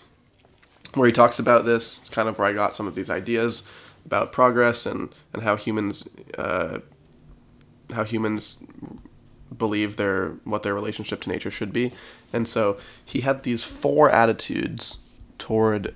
where 0.94 1.06
he 1.06 1.12
talks 1.12 1.38
about 1.38 1.64
this. 1.64 1.98
It's 1.98 2.10
kind 2.10 2.28
of 2.28 2.38
where 2.38 2.48
I 2.48 2.52
got 2.52 2.76
some 2.76 2.86
of 2.86 2.94
these 2.94 3.10
ideas 3.10 3.62
about 4.04 4.32
progress 4.32 4.86
and 4.86 5.14
and 5.32 5.42
how 5.42 5.56
humans, 5.56 6.08
uh, 6.38 6.78
how 7.92 8.04
humans 8.04 8.56
believe 9.56 9.96
their 9.96 10.30
what 10.44 10.62
their 10.62 10.74
relationship 10.74 11.20
to 11.22 11.28
nature 11.28 11.50
should 11.50 11.72
be. 11.72 11.92
And 12.32 12.46
so 12.46 12.78
he 13.04 13.20
had 13.20 13.42
these 13.42 13.64
four 13.64 14.10
attitudes 14.10 14.98
toward 15.38 15.94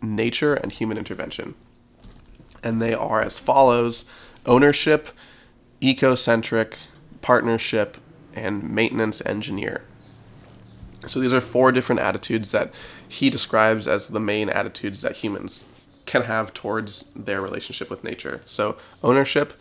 nature 0.00 0.54
and 0.54 0.72
human 0.72 0.96
intervention 0.96 1.54
and 2.62 2.80
they 2.80 2.94
are 2.94 3.20
as 3.22 3.38
follows 3.38 4.04
ownership, 4.48 5.10
ecocentric, 5.80 6.74
partnership, 7.20 7.98
and 8.34 8.68
maintenance 8.68 9.22
engineer. 9.24 9.84
So 11.06 11.20
these 11.20 11.32
are 11.32 11.40
four 11.40 11.70
different 11.70 12.00
attitudes 12.00 12.50
that 12.50 12.72
he 13.06 13.30
describes 13.30 13.86
as 13.86 14.08
the 14.08 14.18
main 14.18 14.48
attitudes 14.48 15.02
that 15.02 15.18
humans 15.18 15.62
can 16.06 16.22
have 16.22 16.52
towards 16.54 17.12
their 17.14 17.40
relationship 17.40 17.90
with 17.90 18.02
nature. 18.02 18.40
So 18.46 18.76
ownership 19.02 19.52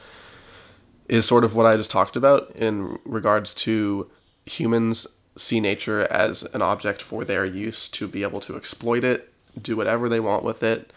is 1.07 1.25
sort 1.25 1.43
of 1.43 1.55
what 1.55 1.65
I 1.65 1.77
just 1.77 1.91
talked 1.91 2.15
about 2.15 2.49
in 2.55 2.97
regards 3.05 3.53
to 3.55 4.09
humans 4.45 5.05
see 5.37 5.59
nature 5.59 6.07
as 6.11 6.43
an 6.43 6.61
object 6.61 7.01
for 7.01 7.23
their 7.23 7.45
use 7.45 7.87
to 7.89 8.07
be 8.07 8.23
able 8.23 8.39
to 8.41 8.55
exploit 8.55 9.03
it, 9.03 9.31
do 9.61 9.75
whatever 9.75 10.09
they 10.09 10.19
want 10.19 10.43
with 10.43 10.63
it, 10.63 10.91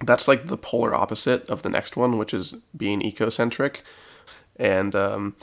that's 0.00 0.28
like 0.28 0.46
the 0.46 0.56
polar 0.56 0.94
opposite 0.94 1.48
of 1.50 1.62
the 1.62 1.68
next 1.68 1.96
one, 1.96 2.18
which 2.18 2.32
is 2.32 2.56
being 2.76 3.00
ecocentric. 3.00 3.78
And 4.56 4.94
um, 4.94 5.36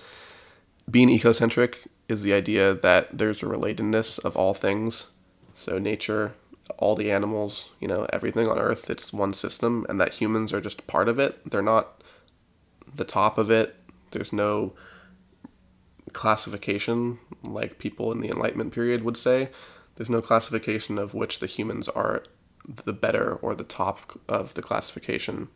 being 0.89 1.10
ecocentric 1.10 1.88
is 2.08 2.22
the 2.22 2.34
idea 2.34 2.74
that 2.74 3.18
there's 3.18 3.41
a 3.41 3.46
relatedness 3.46 4.20
of 4.24 4.36
all 4.36 4.54
things. 4.54 5.08
So, 5.54 5.78
nature, 5.78 6.34
all 6.78 6.96
the 6.96 7.12
animals, 7.12 7.70
you 7.80 7.88
know, 7.88 8.08
everything 8.12 8.48
on 8.48 8.60
Earth, 8.60 8.89
it's 8.89 9.13
one 9.13 9.34
system, 9.34 9.86
and 9.88 10.00
that 10.00 10.15
humans 10.15 10.54
are 10.54 10.62
just 10.62 10.86
part 10.88 11.08
of 11.08 11.20
it. 11.20 11.50
They're 11.50 11.62
not 11.62 12.02
the 12.94 13.06
top 13.06 13.38
of 13.38 13.50
it. 13.50 13.76
There's 14.12 14.34
no 14.34 14.74
classification 16.13 17.20
like 17.44 17.80
people 17.80 18.12
in 18.12 18.22
the 18.22 18.30
Enlightenment 18.30 18.74
period 18.74 19.04
would 19.04 19.18
say. 19.18 19.50
There's 19.96 20.10
no 20.10 20.22
classification 20.22 20.98
of 20.98 21.13
which 21.13 21.39
the 21.39 21.48
humans 21.48 21.88
are 21.89 22.24
the 22.86 22.93
better 22.93 23.36
or 23.36 23.56
the 23.56 23.63
top 23.63 24.19
of 24.28 24.54
the 24.54 24.62
classification. 24.62 25.49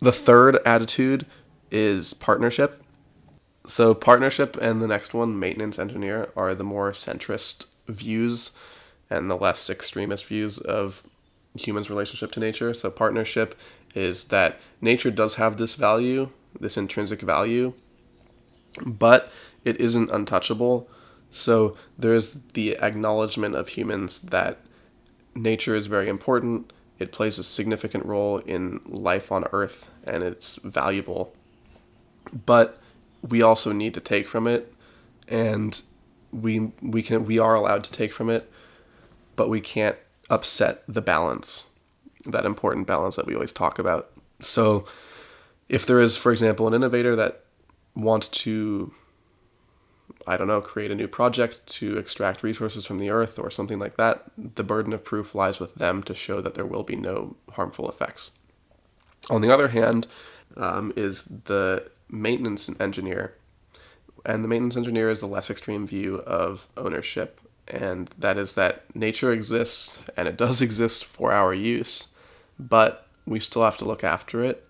The 0.00 0.12
third 0.12 0.58
attitude 0.64 1.26
is 1.70 2.14
partnership. 2.14 2.82
So, 3.66 3.94
partnership 3.94 4.56
and 4.60 4.80
the 4.80 4.88
next 4.88 5.12
one, 5.12 5.38
maintenance 5.38 5.78
engineer, 5.78 6.32
are 6.34 6.54
the 6.54 6.64
more 6.64 6.92
centrist 6.92 7.66
views 7.86 8.52
and 9.10 9.30
the 9.30 9.36
less 9.36 9.68
extremist 9.68 10.24
views 10.24 10.58
of 10.58 11.02
humans' 11.54 11.90
relationship 11.90 12.32
to 12.32 12.40
nature. 12.40 12.72
So, 12.72 12.90
partnership 12.90 13.58
is 13.94 14.24
that 14.24 14.58
nature 14.80 15.10
does 15.10 15.34
have 15.34 15.58
this 15.58 15.74
value, 15.74 16.30
this 16.58 16.76
intrinsic 16.76 17.20
value, 17.20 17.74
but 18.86 19.30
it 19.64 19.78
isn't 19.80 20.10
untouchable. 20.10 20.88
So, 21.30 21.76
there's 21.98 22.38
the 22.54 22.78
acknowledgement 22.78 23.54
of 23.54 23.68
humans 23.68 24.18
that 24.20 24.58
nature 25.34 25.74
is 25.74 25.86
very 25.86 26.08
important. 26.08 26.72
It 26.98 27.12
plays 27.12 27.38
a 27.38 27.44
significant 27.44 28.04
role 28.04 28.38
in 28.38 28.80
life 28.84 29.32
on 29.32 29.44
Earth 29.52 29.88
and 30.04 30.22
it's 30.22 30.56
valuable. 30.56 31.34
But 32.46 32.78
we 33.26 33.42
also 33.42 33.72
need 33.72 33.94
to 33.94 34.00
take 34.00 34.28
from 34.28 34.46
it 34.46 34.72
and 35.28 35.80
we 36.32 36.72
we 36.82 37.02
can 37.02 37.26
we 37.26 37.38
are 37.38 37.54
allowed 37.54 37.84
to 37.84 37.92
take 37.92 38.12
from 38.12 38.30
it, 38.30 38.50
but 39.36 39.48
we 39.48 39.60
can't 39.60 39.96
upset 40.28 40.82
the 40.86 41.02
balance. 41.02 41.64
That 42.26 42.44
important 42.44 42.86
balance 42.86 43.16
that 43.16 43.26
we 43.26 43.34
always 43.34 43.52
talk 43.52 43.78
about. 43.78 44.10
So 44.40 44.86
if 45.68 45.86
there 45.86 46.00
is 46.00 46.16
for 46.16 46.32
example 46.32 46.68
an 46.68 46.74
innovator 46.74 47.16
that 47.16 47.44
wants 47.94 48.28
to 48.28 48.92
I 50.26 50.36
don't 50.36 50.48
know, 50.48 50.60
create 50.60 50.90
a 50.90 50.94
new 50.94 51.08
project 51.08 51.66
to 51.78 51.96
extract 51.96 52.42
resources 52.42 52.86
from 52.86 52.98
the 52.98 53.10
earth 53.10 53.38
or 53.38 53.50
something 53.50 53.78
like 53.78 53.96
that, 53.96 54.24
the 54.36 54.64
burden 54.64 54.92
of 54.92 55.04
proof 55.04 55.34
lies 55.34 55.58
with 55.58 55.74
them 55.76 56.02
to 56.04 56.14
show 56.14 56.40
that 56.40 56.54
there 56.54 56.66
will 56.66 56.82
be 56.82 56.96
no 56.96 57.36
harmful 57.52 57.88
effects. 57.88 58.30
On 59.28 59.40
the 59.40 59.52
other 59.52 59.68
hand, 59.68 60.06
um, 60.56 60.92
is 60.96 61.24
the 61.24 61.90
maintenance 62.08 62.70
engineer. 62.80 63.34
And 64.24 64.44
the 64.44 64.48
maintenance 64.48 64.76
engineer 64.76 65.10
is 65.10 65.20
the 65.20 65.26
less 65.26 65.50
extreme 65.50 65.86
view 65.86 66.16
of 66.18 66.68
ownership, 66.76 67.40
and 67.66 68.10
that 68.18 68.36
is 68.36 68.54
that 68.54 68.94
nature 68.94 69.32
exists 69.32 69.96
and 70.16 70.28
it 70.28 70.36
does 70.36 70.60
exist 70.62 71.04
for 71.04 71.32
our 71.32 71.54
use, 71.54 72.06
but 72.58 73.06
we 73.26 73.40
still 73.40 73.62
have 73.62 73.76
to 73.78 73.84
look 73.84 74.04
after 74.04 74.44
it, 74.44 74.66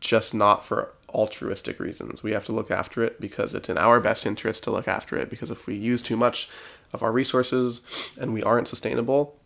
just 0.00 0.32
not 0.32 0.64
for 0.64 0.92
altruistic 1.10 1.78
reasons. 1.78 2.22
We 2.22 2.32
have 2.32 2.44
to 2.46 2.52
look 2.52 2.70
after 2.70 3.02
it 3.02 3.20
because 3.20 3.54
it's 3.54 3.68
in 3.68 3.78
our 3.78 4.00
best 4.00 4.26
interest 4.26 4.64
to 4.64 4.70
look 4.70 4.88
after 4.88 5.16
it. 5.16 5.30
Because 5.30 5.50
if 5.50 5.66
we 5.66 5.74
use 5.74 6.02
too 6.02 6.16
much 6.16 6.48
of 6.92 7.02
our 7.02 7.12
resources 7.12 7.80
and 8.18 8.32
we 8.32 8.42
aren't 8.42 8.68
sustainable, 8.68 9.36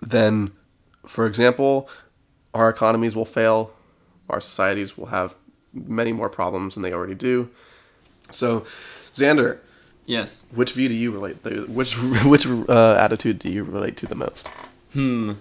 then, 0.00 0.52
for 1.06 1.26
example, 1.26 1.88
our 2.54 2.68
economies 2.68 3.14
will 3.16 3.24
fail, 3.24 3.72
our 4.28 4.40
societies 4.40 4.96
will 4.96 5.06
have 5.06 5.36
many 5.72 6.12
more 6.12 6.28
problems 6.28 6.74
than 6.74 6.82
they 6.82 6.92
already 6.92 7.14
do. 7.14 7.50
So, 8.30 8.66
Xander, 9.12 9.58
Yes. 10.04 10.46
which 10.54 10.72
view 10.72 10.88
do 10.88 10.94
you 10.94 11.10
relate? 11.10 11.42
To, 11.44 11.66
which 11.66 11.94
which 12.24 12.46
uh, 12.46 12.94
attitude 12.98 13.38
do 13.38 13.50
you 13.50 13.64
relate 13.64 13.96
to 13.98 14.06
the 14.06 14.14
most? 14.14 14.48
Hmm. 14.92 15.32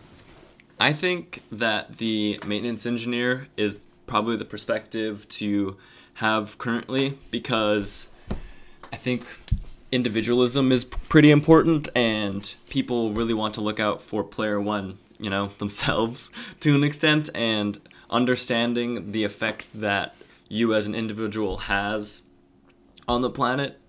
I 0.79 0.91
think 0.91 1.41
that 1.51 1.97
the 1.99 2.39
maintenance 2.45 2.85
engineer 2.85 3.47
is 3.55 3.79
probably 4.05 4.35
the 4.35 4.45
perspective 4.45 5.27
to 5.29 5.77
have 6.15 6.57
currently 6.57 7.17
because 7.31 8.09
I 8.91 8.95
think 8.95 9.25
individualism 9.91 10.71
is 10.71 10.85
pretty 10.85 11.31
important 11.31 11.89
and 11.95 12.55
people 12.69 13.13
really 13.13 13.33
want 13.33 13.53
to 13.55 13.61
look 13.61 13.79
out 13.79 14.01
for 14.01 14.23
player 14.23 14.59
one, 14.59 14.97
you 15.19 15.29
know, 15.29 15.47
themselves 15.57 16.31
to 16.61 16.75
an 16.75 16.83
extent 16.83 17.29
and 17.35 17.79
understanding 18.09 19.11
the 19.11 19.23
effect 19.23 19.67
that 19.73 20.15
you 20.47 20.73
as 20.73 20.85
an 20.85 20.93
individual 20.95 21.57
has 21.57 22.21
on 23.07 23.21
the 23.21 23.29
planet 23.29 23.79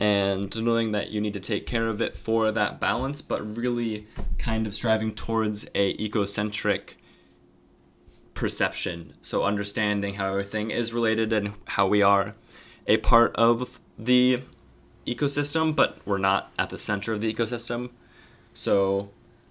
and 0.00 0.62
knowing 0.62 0.92
that 0.92 1.10
you 1.10 1.20
need 1.20 1.32
to 1.32 1.40
take 1.40 1.66
care 1.66 1.86
of 1.86 2.00
it 2.00 2.16
for 2.16 2.50
that 2.52 2.78
balance 2.80 3.20
but 3.20 3.56
really 3.56 4.06
kind 4.38 4.66
of 4.66 4.74
striving 4.74 5.12
towards 5.14 5.64
a 5.74 5.96
ecocentric 5.96 6.94
perception 8.38 9.14
so 9.20 9.42
understanding 9.42 10.14
how 10.14 10.28
everything 10.30 10.70
is 10.70 10.92
related 10.92 11.32
and 11.32 11.52
how 11.74 11.88
we 11.88 12.00
are 12.00 12.36
a 12.86 12.96
part 12.98 13.34
of 13.34 13.80
the 13.98 14.40
ecosystem 15.08 15.74
but 15.74 15.98
we're 16.06 16.18
not 16.18 16.52
at 16.56 16.70
the 16.70 16.78
center 16.78 17.12
of 17.12 17.20
the 17.20 17.34
ecosystem 17.34 17.90
so 18.54 19.10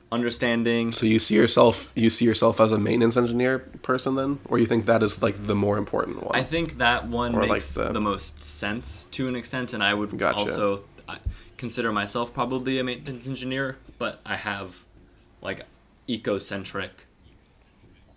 understanding 0.09 0.93
So 0.93 1.05
you 1.05 1.19
see 1.19 1.35
yourself 1.35 1.91
you 1.95 2.09
see 2.09 2.23
yourself 2.23 2.61
as 2.61 2.71
a 2.71 2.79
maintenance 2.79 3.17
engineer 3.17 3.59
person 3.81 4.15
then, 4.15 4.39
or 4.45 4.57
you 4.57 4.65
think 4.65 4.85
that 4.85 5.03
is 5.03 5.21
like 5.21 5.35
the 5.47 5.55
more 5.65 5.77
important 5.77 6.23
one? 6.23 6.33
I 6.33 6.43
think 6.43 6.77
that 6.77 7.07
one 7.09 7.35
Or 7.35 7.41
like 7.41 7.51
makes 7.51 7.73
the- 7.73 7.91
the... 7.91 7.99
most 7.99 8.41
sense 8.41 9.03
to 9.11 9.27
an 9.27 9.35
extent, 9.35 9.73
and 9.73 9.83
I 9.83 9.93
would 9.93 10.17
Gotcha. 10.17 10.39
also 10.39 10.85
uh, 11.09 11.17
consider 11.57 11.91
myself 11.91 12.33
probably 12.33 12.79
a 12.79 12.85
maintenance 12.85 13.27
engineer, 13.27 13.79
but 13.97 14.21
I 14.25 14.37
have 14.37 14.85
like 15.41 15.65
ecocentric 16.07 16.91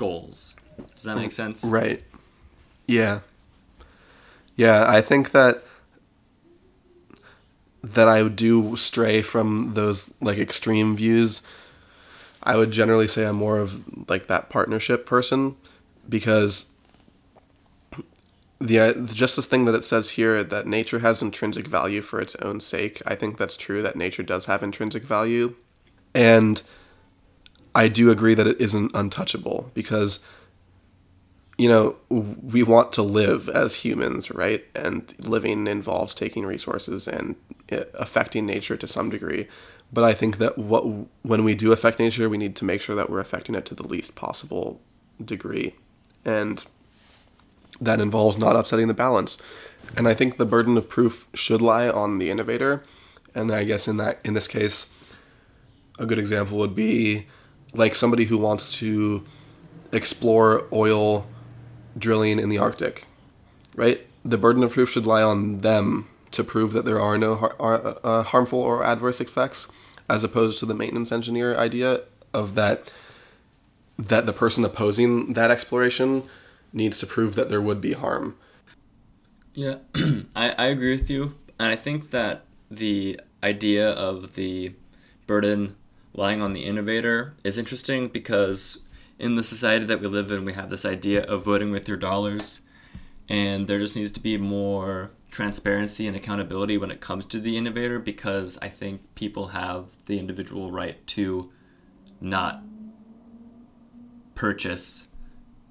goals 0.01 0.57
Does 0.95 1.05
that 1.05 1.17
make 1.17 1.31
sense? 1.31 1.63
Right. 1.63 2.03
Yeah. 2.87 3.21
Yeah, 4.57 4.87
I 4.89 5.03
think 5.03 5.33
that 5.33 5.63
that 7.83 8.09
I 8.09 8.27
do 8.29 8.77
stray 8.77 9.21
from 9.23 9.75
those 9.75 10.11
like 10.21 10.39
extreme 10.39 10.97
views. 10.97 11.43
I 12.43 12.57
would 12.57 12.71
generally 12.71 13.09
say 13.09 13.27
I'm 13.27 13.37
more 13.37 13.59
of 13.59 13.85
like 14.09 14.27
that 14.27 14.49
partnership 14.49 15.05
person 15.05 15.57
because 16.09 16.73
the 18.59 18.79
uh, 18.81 18.93
just 19.07 19.37
the 19.37 19.43
thing 19.43 19.67
that 19.67 19.75
it 19.75 19.85
says 19.85 20.11
here 20.11 20.43
that 20.43 20.67
nature 20.67 21.01
has 21.01 21.23
intrinsic 21.23 21.67
value 21.67 22.01
for 22.01 22.21
its 22.21 22.35
own 22.37 22.61
sake. 22.61 23.03
I 23.07 23.15
think 23.15 23.37
that's 23.37 23.57
true 23.57 23.83
that 23.83 23.97
nature 23.97 24.23
does 24.23 24.47
have 24.47 24.63
intrinsic 24.63 25.03
value. 25.03 25.57
And 26.15 26.63
I 27.75 27.89
do 27.89 28.11
agree 28.11 28.35
that 28.35 28.47
it 28.47 28.61
isn't 28.61 28.93
untouchable 28.95 29.71
because 29.75 30.21
you 31.61 31.69
know, 31.69 31.95
we 32.09 32.63
want 32.63 32.91
to 32.95 33.03
live 33.03 33.47
as 33.51 33.75
humans, 33.75 34.31
right? 34.31 34.65
And 34.75 35.13
living 35.29 35.67
involves 35.67 36.15
taking 36.15 36.47
resources 36.47 37.07
and 37.07 37.37
uh, 37.71 37.85
affecting 37.99 38.47
nature 38.47 38.79
to 38.79 38.89
some 38.89 39.11
degree. 39.11 39.47
But 39.93 40.05
I 40.05 40.15
think 40.15 40.39
that 40.39 40.57
what 40.57 40.87
when 41.21 41.45
we 41.45 41.55
do 41.55 41.71
affect 41.71 41.99
nature, 41.99 42.31
we 42.31 42.39
need 42.39 42.57
to 42.57 42.65
make 42.65 42.81
sure 42.81 42.97
that 42.97 43.11
we're 43.11 43.21
affecting 43.21 43.55
it 43.55 43.67
to 43.67 43.75
the 43.75 43.87
least 43.87 44.15
possible 44.15 44.81
degree, 45.23 45.75
and 46.25 46.65
that 47.79 48.01
involves 48.01 48.39
not 48.39 48.57
upsetting 48.57 48.89
the 48.89 48.95
balance. 48.95 49.37
And 49.99 50.09
I 50.09 50.15
think 50.15 50.39
the 50.39 50.47
burden 50.47 50.79
of 50.79 50.89
proof 50.89 51.29
should 51.35 51.61
lie 51.61 51.91
on 51.91 52.21
the 52.21 52.31
innovator. 52.31 52.85
And 53.35 53.53
I 53.53 53.65
guess 53.65 53.87
in 53.87 53.99
that 53.99 54.19
in 54.25 54.33
this 54.33 54.49
case, 54.49 54.87
a 55.99 56.07
good 56.07 56.19
example 56.19 56.57
would 56.57 56.75
be 56.75 57.27
like 57.75 57.95
somebody 57.95 58.25
who 58.25 58.39
wants 58.39 58.73
to 58.79 59.25
explore 59.93 60.67
oil 60.73 61.27
drilling 61.99 62.39
in 62.39 62.49
the 62.49 62.59
Arctic, 62.59 63.07
right? 63.75 64.01
The 64.25 64.39
burden 64.39 64.63
of 64.63 64.73
proof 64.73 64.91
should 64.91 65.07
lie 65.07 65.23
on 65.23 65.61
them 65.61 66.09
to 66.33 66.45
prove 66.45 66.73
that 66.73 66.85
there 66.85 67.01
are 67.01 67.19
no 67.19 67.35
har- 67.35 67.57
are, 67.59 67.97
uh, 68.05 68.23
harmful 68.23 68.61
or 68.61 68.85
adverse 68.85 69.21
effects, 69.21 69.67
as 70.09 70.23
opposed 70.23 70.59
to 70.61 70.67
the 70.67 70.75
maintenance 70.75 71.13
engineer 71.13 71.57
idea 71.57 72.03
of 72.33 72.55
that 72.55 72.93
that 73.99 74.25
the 74.25 74.33
person 74.33 74.65
opposing 74.65 75.35
that 75.35 75.51
exploration 75.51 76.23
needs 76.73 76.99
to 76.99 77.07
prove 77.07 77.35
that 77.35 77.51
there 77.51 77.61
would 77.61 77.81
be 77.81 77.93
harm. 77.93 78.35
Yeah, 79.53 79.77
I, 80.35 80.51
I 80.51 80.65
agree 80.67 80.97
with 80.97 81.11
you. 81.11 81.35
And 81.59 81.69
I 81.69 81.77
think 81.77 82.11
that 82.11 82.45
the 82.71 83.21
idea 83.43 83.91
of 83.91 84.35
the 84.35 84.73
burden 85.27 85.77
lying 86.13 86.43
on 86.43 86.53
the 86.53 86.65
innovator 86.65 87.35
is 87.45 87.59
interesting 87.59 88.09
because 88.09 88.79
in 89.19 89.35
the 89.35 89.45
society 89.45 89.85
that 89.85 90.01
we 90.01 90.07
live 90.07 90.31
in, 90.31 90.45
we 90.45 90.55
have 90.55 90.71
this 90.71 90.85
idea 90.85 91.23
of 91.25 91.45
voting 91.45 91.71
with 91.71 91.87
your 91.87 91.97
dollars, 91.97 92.61
and 93.29 93.69
there 93.69 93.79
just 93.79 93.95
needs 93.97 94.11
to 94.13 94.21
be 94.21 94.37
more 94.37 95.13
transparency 95.31 96.07
and 96.07 96.17
accountability 96.17 96.77
when 96.77 96.91
it 96.91 97.01
comes 97.01 97.25
to 97.27 97.39
the 97.39 97.57
innovator 97.57 98.01
because 98.01 98.59
I 98.61 98.69
think 98.69 99.15
people 99.15 99.49
have 99.49 100.05
the 100.07 100.19
individual 100.19 100.73
right 100.73 101.07
to 101.09 101.53
not 102.21 102.63
purchase 104.35 105.05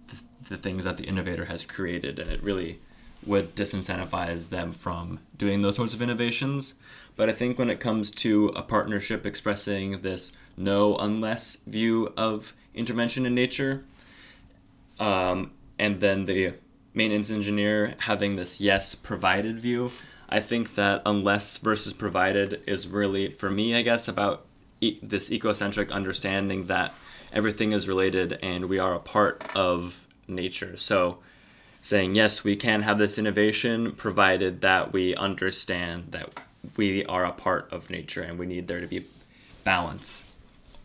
the, 0.07 0.21
the 0.49 0.57
things 0.57 0.83
that 0.83 0.97
the 0.97 1.05
innovator 1.05 1.45
has 1.45 1.65
created, 1.65 2.19
and 2.19 2.29
it 2.29 2.41
really 2.43 2.79
would 3.25 3.55
disincentivize 3.55 4.49
them 4.49 4.71
from 4.71 5.19
doing 5.37 5.59
those 5.59 5.75
sorts 5.75 5.93
of 5.93 6.01
innovations. 6.01 6.75
But 7.15 7.29
I 7.29 7.33
think 7.33 7.59
when 7.59 7.69
it 7.69 7.79
comes 7.79 8.11
to 8.11 8.47
a 8.55 8.61
partnership 8.61 9.25
expressing 9.25 10.01
this 10.01 10.31
no 10.55 10.95
unless 10.97 11.57
view 11.67 12.13
of 12.15 12.53
intervention 12.73 13.25
in 13.25 13.35
nature, 13.35 13.83
um, 14.99 15.51
and 15.77 15.99
then 15.99 16.25
the 16.25 16.53
maintenance 16.93 17.29
engineer 17.29 17.95
having 17.99 18.35
this 18.35 18.59
yes 18.59 18.95
provided 18.95 19.59
view, 19.59 19.91
I 20.29 20.39
think 20.39 20.75
that 20.75 21.01
unless 21.05 21.57
versus 21.57 21.93
provided 21.93 22.61
is 22.67 22.87
really, 22.87 23.31
for 23.31 23.49
me, 23.49 23.75
I 23.75 23.81
guess, 23.81 24.07
about 24.07 24.45
e- 24.79 24.99
this 25.01 25.29
ecocentric 25.29 25.91
understanding 25.91 26.67
that 26.67 26.93
everything 27.33 27.71
is 27.71 27.87
related 27.87 28.37
and 28.41 28.65
we 28.65 28.79
are 28.79 28.93
a 28.93 28.99
part 28.99 29.43
of 29.55 30.07
nature. 30.27 30.77
So, 30.77 31.19
saying 31.81 32.15
yes, 32.15 32.43
we 32.43 32.55
can 32.55 32.81
have 32.81 32.97
this 32.97 33.17
innovation 33.17 33.93
provided 33.93 34.61
that 34.61 34.91
we 34.93 35.15
understand 35.15 36.11
that 36.11 36.41
we 36.75 37.05
are 37.05 37.25
a 37.25 37.31
part 37.31 37.71
of 37.71 37.89
nature 37.89 38.21
and 38.21 38.37
we 38.37 38.45
need 38.45 38.67
there 38.67 38.81
to 38.81 38.87
be 38.87 39.05
balance, 39.63 40.23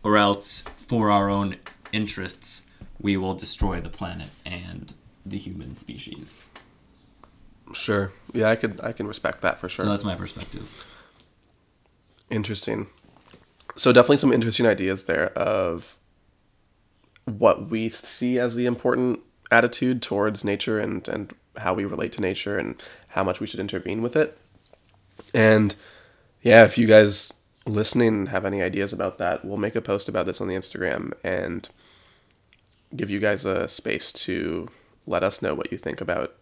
or 0.03 0.17
else 0.17 0.61
for 0.75 1.11
our 1.11 1.29
own 1.29 1.57
interests, 1.91 2.63
we 2.99 3.17
will 3.17 3.33
destroy 3.33 3.79
the 3.81 3.89
planet 3.89 4.29
and 4.45 4.93
the 5.25 5.37
human 5.37 5.75
species. 5.75 6.43
Sure. 7.73 8.11
Yeah, 8.33 8.49
I 8.49 8.55
could 8.55 8.79
I 8.81 8.91
can 8.91 9.07
respect 9.07 9.41
that 9.41 9.59
for 9.59 9.67
sure. 9.67 9.85
So 9.85 9.89
that's 9.89 10.03
my 10.03 10.15
perspective. 10.15 10.85
Interesting. 12.29 12.87
So 13.75 13.91
definitely 13.91 14.17
some 14.17 14.31
interesting 14.31 14.65
ideas 14.65 15.05
there 15.05 15.29
of 15.33 15.97
what 17.25 17.69
we 17.69 17.89
see 17.89 18.37
as 18.39 18.55
the 18.55 18.65
important 18.67 19.19
attitude 19.51 20.01
towards 20.01 20.43
nature 20.43 20.79
and 20.79 21.07
and 21.07 21.33
how 21.57 21.73
we 21.73 21.85
relate 21.85 22.11
to 22.13 22.21
nature 22.21 22.57
and 22.57 22.81
how 23.09 23.23
much 23.23 23.39
we 23.39 23.47
should 23.47 23.59
intervene 23.59 24.01
with 24.01 24.15
it. 24.15 24.37
And 25.33 25.75
yeah, 26.41 26.63
if 26.63 26.77
you 26.77 26.87
guys 26.87 27.31
listening 27.65 28.27
have 28.27 28.45
any 28.45 28.61
ideas 28.61 28.93
about 28.93 29.17
that, 29.17 29.43
we'll 29.43 29.57
make 29.57 29.75
a 29.75 29.81
post 29.81 30.07
about 30.07 30.25
this 30.25 30.41
on 30.41 30.47
the 30.47 30.55
Instagram 30.55 31.13
and 31.23 31.67
give 32.95 33.09
you 33.09 33.19
guys 33.19 33.45
a 33.45 33.67
space 33.67 34.11
to 34.11 34.67
let 35.07 35.23
us 35.23 35.41
know 35.41 35.53
what 35.55 35.71
you 35.71 35.77
think 35.77 36.01
about 36.01 36.35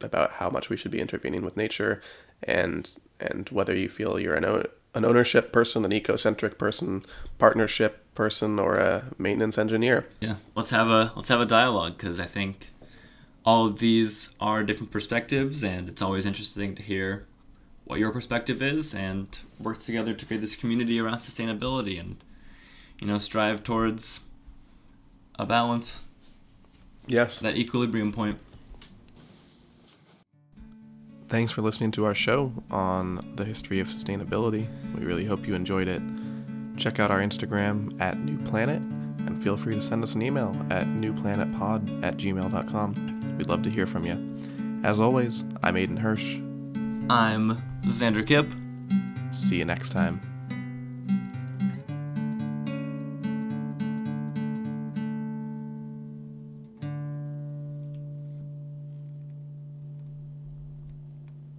about 0.00 0.32
how 0.32 0.50
much 0.50 0.68
we 0.68 0.76
should 0.76 0.90
be 0.90 1.00
intervening 1.00 1.42
with 1.42 1.56
nature 1.56 2.02
and 2.42 2.98
and 3.18 3.48
whether 3.50 3.74
you 3.74 3.88
feel 3.88 4.18
you're 4.18 4.34
an 4.34 4.66
an 4.96 5.04
ownership 5.04 5.52
person, 5.52 5.84
an 5.84 5.90
ecocentric 5.90 6.56
person, 6.56 7.04
partnership 7.38 8.02
person, 8.14 8.58
or 8.58 8.76
a 8.76 9.04
maintenance 9.18 9.58
engineer. 9.58 10.06
Yeah, 10.20 10.36
let's 10.54 10.70
have 10.70 10.88
a 10.88 11.12
let's 11.14 11.28
have 11.28 11.40
a 11.40 11.46
dialogue 11.46 11.98
because 11.98 12.18
I 12.18 12.24
think 12.24 12.70
all 13.44 13.66
of 13.66 13.78
these 13.78 14.30
are 14.40 14.64
different 14.64 14.90
perspectives, 14.90 15.62
and 15.62 15.88
it's 15.90 16.00
always 16.00 16.24
interesting 16.24 16.74
to 16.74 16.82
hear 16.82 17.26
what 17.84 18.00
your 18.00 18.10
perspective 18.10 18.62
is 18.62 18.94
and 18.94 19.38
work 19.60 19.78
together 19.78 20.14
to 20.14 20.26
create 20.26 20.40
this 20.40 20.56
community 20.56 20.98
around 20.98 21.18
sustainability 21.18 22.00
and 22.00 22.16
you 22.98 23.06
know 23.06 23.18
strive 23.18 23.62
towards 23.62 24.20
a 25.38 25.44
balance. 25.44 26.00
Yes. 27.06 27.38
That 27.38 27.56
equilibrium 27.56 28.12
point. 28.12 28.38
Thanks 31.28 31.50
for 31.50 31.60
listening 31.60 31.90
to 31.92 32.04
our 32.04 32.14
show 32.14 32.52
on 32.70 33.32
the 33.34 33.44
history 33.44 33.80
of 33.80 33.88
sustainability. 33.88 34.68
We 34.96 35.04
really 35.04 35.24
hope 35.24 35.46
you 35.46 35.54
enjoyed 35.54 35.88
it. 35.88 36.00
Check 36.76 37.00
out 37.00 37.10
our 37.10 37.20
Instagram 37.20 38.00
at 38.00 38.18
New 38.18 38.38
Planet 38.44 38.80
and 38.80 39.42
feel 39.42 39.56
free 39.56 39.74
to 39.74 39.82
send 39.82 40.04
us 40.04 40.14
an 40.14 40.22
email 40.22 40.54
at 40.70 40.86
newplanetpod 40.86 42.04
at 42.04 42.16
gmail.com. 42.16 43.36
We'd 43.38 43.48
love 43.48 43.62
to 43.62 43.70
hear 43.70 43.86
from 43.86 44.06
you. 44.06 44.84
As 44.84 45.00
always, 45.00 45.44
I'm 45.62 45.74
Aiden 45.74 45.98
Hirsch. 45.98 46.36
I'm 47.10 47.60
Xander 47.86 48.24
Kipp. 48.24 48.52
See 49.32 49.56
you 49.56 49.64
next 49.64 49.90
time. 49.90 50.20